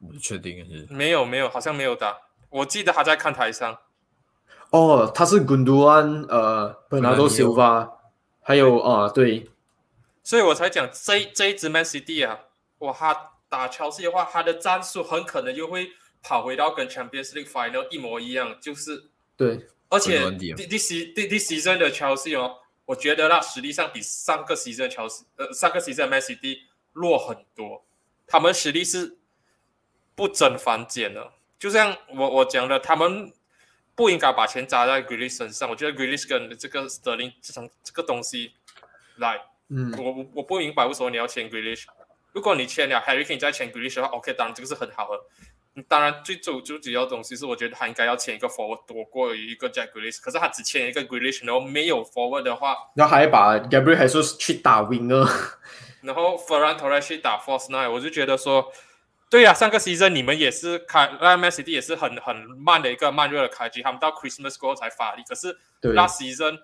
[0.00, 0.86] 我不确定是。
[0.90, 2.18] 没有没有，好像没有打。
[2.50, 3.78] 我记得他在看台上。
[4.70, 7.92] 哦，他是 Gundogan，呃，Bernardo Silva，
[8.40, 9.48] 还有啊、对，
[10.24, 12.40] 所以我才讲这这一支 Man City 啊，
[12.78, 15.90] 哇，他打乔西的话，他的战术很可能又会
[16.22, 26.58] 跑回到跟 Champions League Final 一模一样，就是对，而且第第十第第 season 的乔西哦，我觉得那实力上比上个 season 乔西呃上个 season Man City
[26.92, 27.84] 弱很多，
[28.26, 29.16] 他们实力是
[30.14, 31.32] 不增反减的。
[31.58, 33.32] 就像我我讲的，他们
[33.94, 35.70] 不应该把钱砸在 Grealish 身上。
[35.70, 38.52] 我觉得 Grealish 跟这个 Sterling 这种这个东西
[39.16, 39.40] 来。
[39.68, 41.84] 嗯，我我我不明白为什么你要签 Grealish。
[42.32, 45.22] 如果你签了 Harry Kane 再签 Grealish 的话，OK，当然这个是很好的。
[45.76, 50.20] 嗯当然最主最主要的东西是，我觉得他应该要签一个 forward 多过于一个 Jack Grealish。
[50.20, 55.28] 可是他只签一个 Grealish，然后没有 forward 的话，然后还把 Gabriel 还是去打 winger，
[56.02, 58.72] 然后 Ferran Torres 去打 force Nine，我就觉得说，
[59.28, 65.24] 对呀、上个 season 你们也是开，那 Man City 也是很很慢的一个慢热的开局，他们到 Christmas 过后才发力。
[65.28, 66.60] 可是对，那 season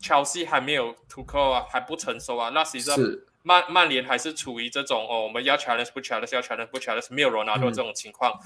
[0.00, 2.50] Chelsea 还没有突破啊，还不成熟啊。
[2.50, 8.38] 那 season 是，曼曼联还是处于这种哦，我们要 challenge 不 challenge，要 challenge 不 challenge，没有罗纳多嗯这种情况。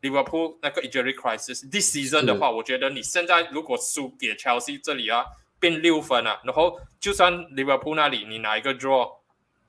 [0.00, 5.24] Liverpool 那个 injury crisis，this season 的话，我觉得你现在如果输给 Chelsea 这里啊，
[5.58, 9.16] 变六分啊，然后就算 Liverpool 那里你拿一个 draw，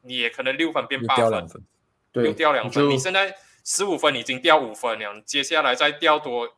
[0.04, 1.64] 你也可能六分变又八分掉两，分，
[2.12, 2.86] 对，又掉两分。
[2.86, 6.56] 你你现在十五分已经掉五分了，你接下来再掉多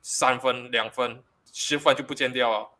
[0.00, 1.22] 三分、两分、
[1.52, 2.70] 十分就不见掉了。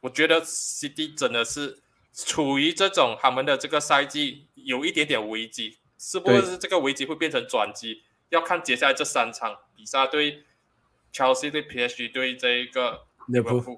[0.00, 1.80] 我觉得 CD 真的是
[2.14, 8.02] 处于这种他们的这个赛季有一点点危机，是不是这个危机会变成转机？
[8.30, 10.44] 要看接下来这三场比赛对
[11.12, 13.04] Chelsea 对 PSG 对这一个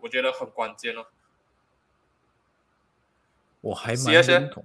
[0.03, 1.07] 我觉得很关键哦。
[3.61, 4.65] 我还蛮认同，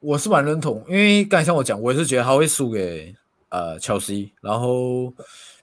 [0.00, 3.14] 我是蛮认同，因为刚才像我讲，我也是觉得他会输给
[3.50, 5.12] 呃切西，然后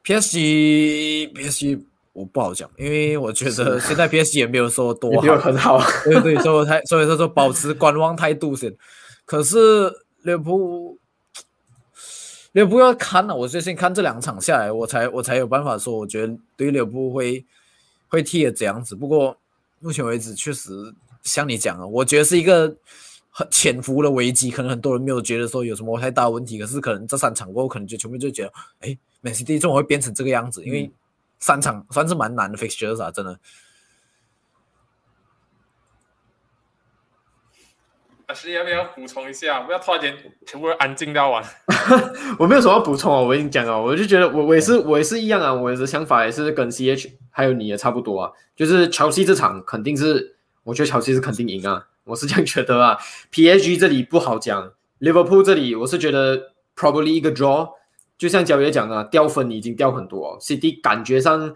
[0.03, 1.84] PSG PSG
[2.20, 8.76] 我不好讲，因为我觉得现在 PSG 也没有说多也没有好，很好，对对，所以我才所以说说保持观望态度先。
[9.24, 9.90] 可是
[10.24, 10.98] 利物浦，
[12.52, 17.46] 利物浦要看了，我最近看这两场下来，我才我才有办法说，我觉得对于利物浦会
[18.10, 18.96] 会踢的这样子。
[18.96, 19.38] 不过
[19.80, 20.94] 目前为止，确实
[21.24, 22.76] 像你讲的，我觉得是一个
[23.30, 28.52] 很潜伏的危机，可能很多人没有觉得说有什么太大问题，可是可能这三场过后，可能就全部就觉得，
[28.82, 30.62] 哎，Man City 怎么会变成这个样子？
[30.66, 30.92] 因为
[31.40, 33.40] 三场算是蛮难的 fixtures 啊，真的。
[38.28, 39.62] 老师要不要补充一下？
[39.62, 40.16] 不要突然间
[40.46, 41.44] 全部人安静到完。
[42.38, 53.00] 我没有什么要补充啊，我已经讲了，我就觉得我我也是我也是一样啊，我的想法也是跟 CH 还有你也差不多啊，就是乔西这场肯定是，我觉得乔西是肯定赢啊，我是这样觉得啊。
[53.32, 57.72] PSG 这里不好讲，Liverpool 这里我是觉得 probably 一个 draw，
[58.20, 61.56] 就像焦爷讲的，掉分已经掉很多哦，CD 感觉上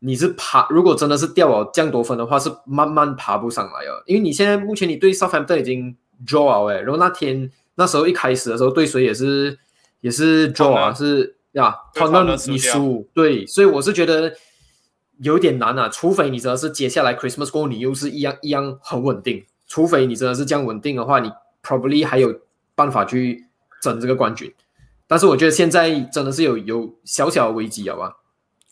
[0.00, 4.02] 你是爬，如果真的是掉了这样多分的话，是慢慢爬不上来了。
[4.06, 5.96] 因为你现在目前你对 Southampton 已经
[6.26, 9.56] draw 了哎，然后那天那时候一开始的时候对谁也是
[10.00, 14.34] 也是 draw 啊，是呀，他们你输，对，所以我是觉得
[15.20, 21.30] 有点难啊，除非你真的是接下来 Christmas 过后你又是一样一样很稳定，除非你真的是这样稳定的话，你
[21.62, 22.40] probably 还有
[22.74, 23.46] 办法去
[23.80, 24.52] 争这个冠军。
[25.12, 28.10] 但是我觉得现在真的是有有小小的危机，好吧？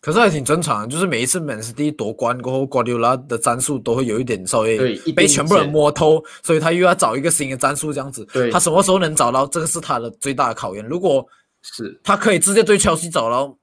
[0.01, 8.25] 可是还挺正常，就是每一次 Man City 夺冠过后，瓜迪奥拉的战术都会有一点稍微被全部人摸透，所以他又要找一个新的战术，这样子。
[8.33, 10.83] 对，他什么时候能找到，这个是他的最大的考验。
[10.87, 11.23] 如果
[11.61, 13.55] 是他可以直接对切尔西找到，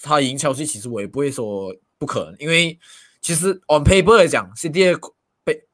[0.00, 2.78] 他赢切尔西，其实我也不会说不可能，因为
[3.20, 4.96] 其实 on paper 来讲，City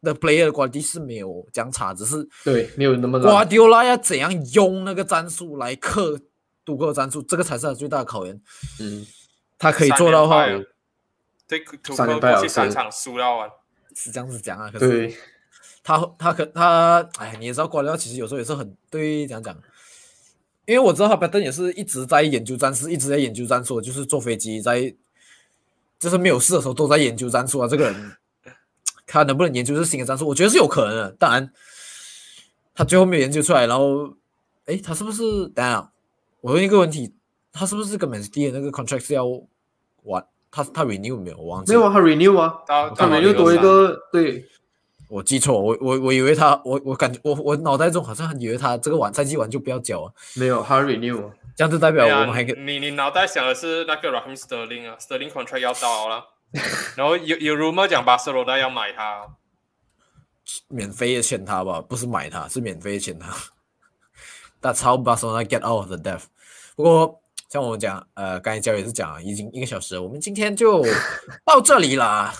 [0.00, 6.18] 的 player 的瓜迪是没有讲差，只是对没有那么瓜迪奥拉要怎样用那个战术来克。
[6.70, 8.40] 度过战术，这个才是他最大的考验。
[8.80, 9.06] 嗯，
[9.58, 10.46] 他可以做到的话，
[11.46, 11.64] 对，
[11.94, 13.50] 三连败三场输掉完，
[13.94, 14.70] 是这样子讲啊。
[14.70, 15.12] 可是
[15.82, 19.56] 他他可他，哎，你也知道，瓜迪奥其实有时候也是很对，怎样讲？
[20.66, 24.94] 因为我知道他拜登也是一直在研究战术，一直在研究战术，就是坐飞机在，
[25.98, 27.66] 就是没有事的时候都在研究战术啊。
[27.66, 28.12] 这个人，
[29.04, 30.28] 他能不能研究出新的战术？
[30.28, 31.10] 我觉得是有可能的。
[31.18, 31.52] 当然，
[32.72, 34.14] 他最后没有研究出来，然后，
[34.66, 35.48] 哎，他是不是？
[35.48, 35.90] 等下。
[36.40, 37.14] 我问一个问题，
[37.52, 39.24] 他是不是跟 Man City 的那个 contract 是要
[40.04, 40.24] 完？
[40.52, 41.38] 他他 renew 没有？
[41.38, 43.96] 我忘记没有啊，他 renew 啊，他 renew 多一个。
[44.10, 44.44] 对，
[45.08, 50.12] 我记错，我我我以为他，我我感觉我我脑袋中好像以为他这个完赛季完就不要交啊。
[50.34, 52.60] 没有，他 renew，这样子代表我们还可以。
[52.60, 56.24] 你你脑袋想的是那个 Raheem Sterling 啊，Sterling contract 要到了，
[56.96, 59.36] 然后有有 rumor 讲巴塞罗那要买他，
[60.66, 63.28] 免费的签他吧，不是买他，是免费的签他。
[64.60, 66.24] That's how Barcelona get out of the death。
[66.76, 70.84] 不过像我们讲，呃，刚才教也是讲，已经一个小时，我们今天就
[71.44, 72.32] 到这里了。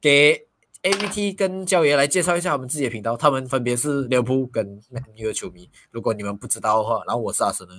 [0.00, 0.48] 给
[0.82, 5.70] A V T 跟教爷来介绍一下我们自己的频道，他们分别是利物浦跟曼联的球迷。
[5.92, 7.74] 如果你们不知道的话，然后我是阿神呢。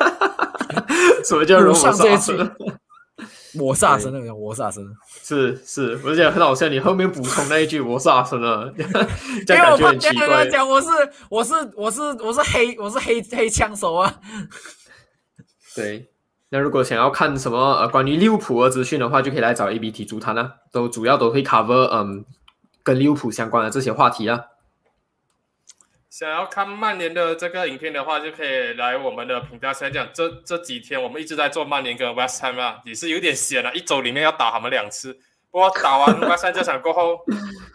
[1.24, 2.32] 什么叫我上这一句？
[3.58, 4.84] 我是阿森那个，我是阿森。
[5.22, 6.68] 是是，我觉得很好笑。
[6.68, 10.88] 你后面补充那一句“我是阿森呢”，因为我怕别人讲我是
[11.28, 14.20] 我是我是我是黑我是黑黑枪手啊。
[15.74, 16.10] 对，
[16.50, 22.24] 那如果想要看什么呃关于利物浦的资讯的话，就可以来找 A B T 主谈啊，都主要都会 cover 嗯
[22.82, 24.40] 跟利物浦相关的这些话题啊。
[26.10, 29.72] 想要看曼联的这个影片的话，就可以来我们的频道。
[29.72, 35.16] 先讲这这几天我们一直在做曼联跟 West Ham 啊，也是有点闲了，一周里面要打他们两次。
[35.52, 37.24] 不过打完 West Ham 这场过后，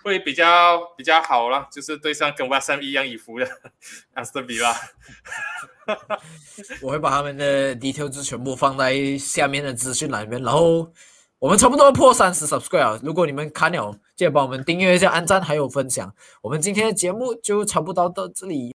[0.03, 3.47] 会比较比较好了，就是对上跟 West Ham 一样以服的
[4.15, 4.75] 阿斯顿比啦。
[6.83, 10.91] 我会把他们的 details 全部放在下面的资讯栏里面，然后。
[11.39, 16.11] 我们差不多破三十 subscribe，如果你们看了，记得帮我们订阅一下、按赞还有分享。
[16.41, 18.73] 我们今天的节目就差不多到这里。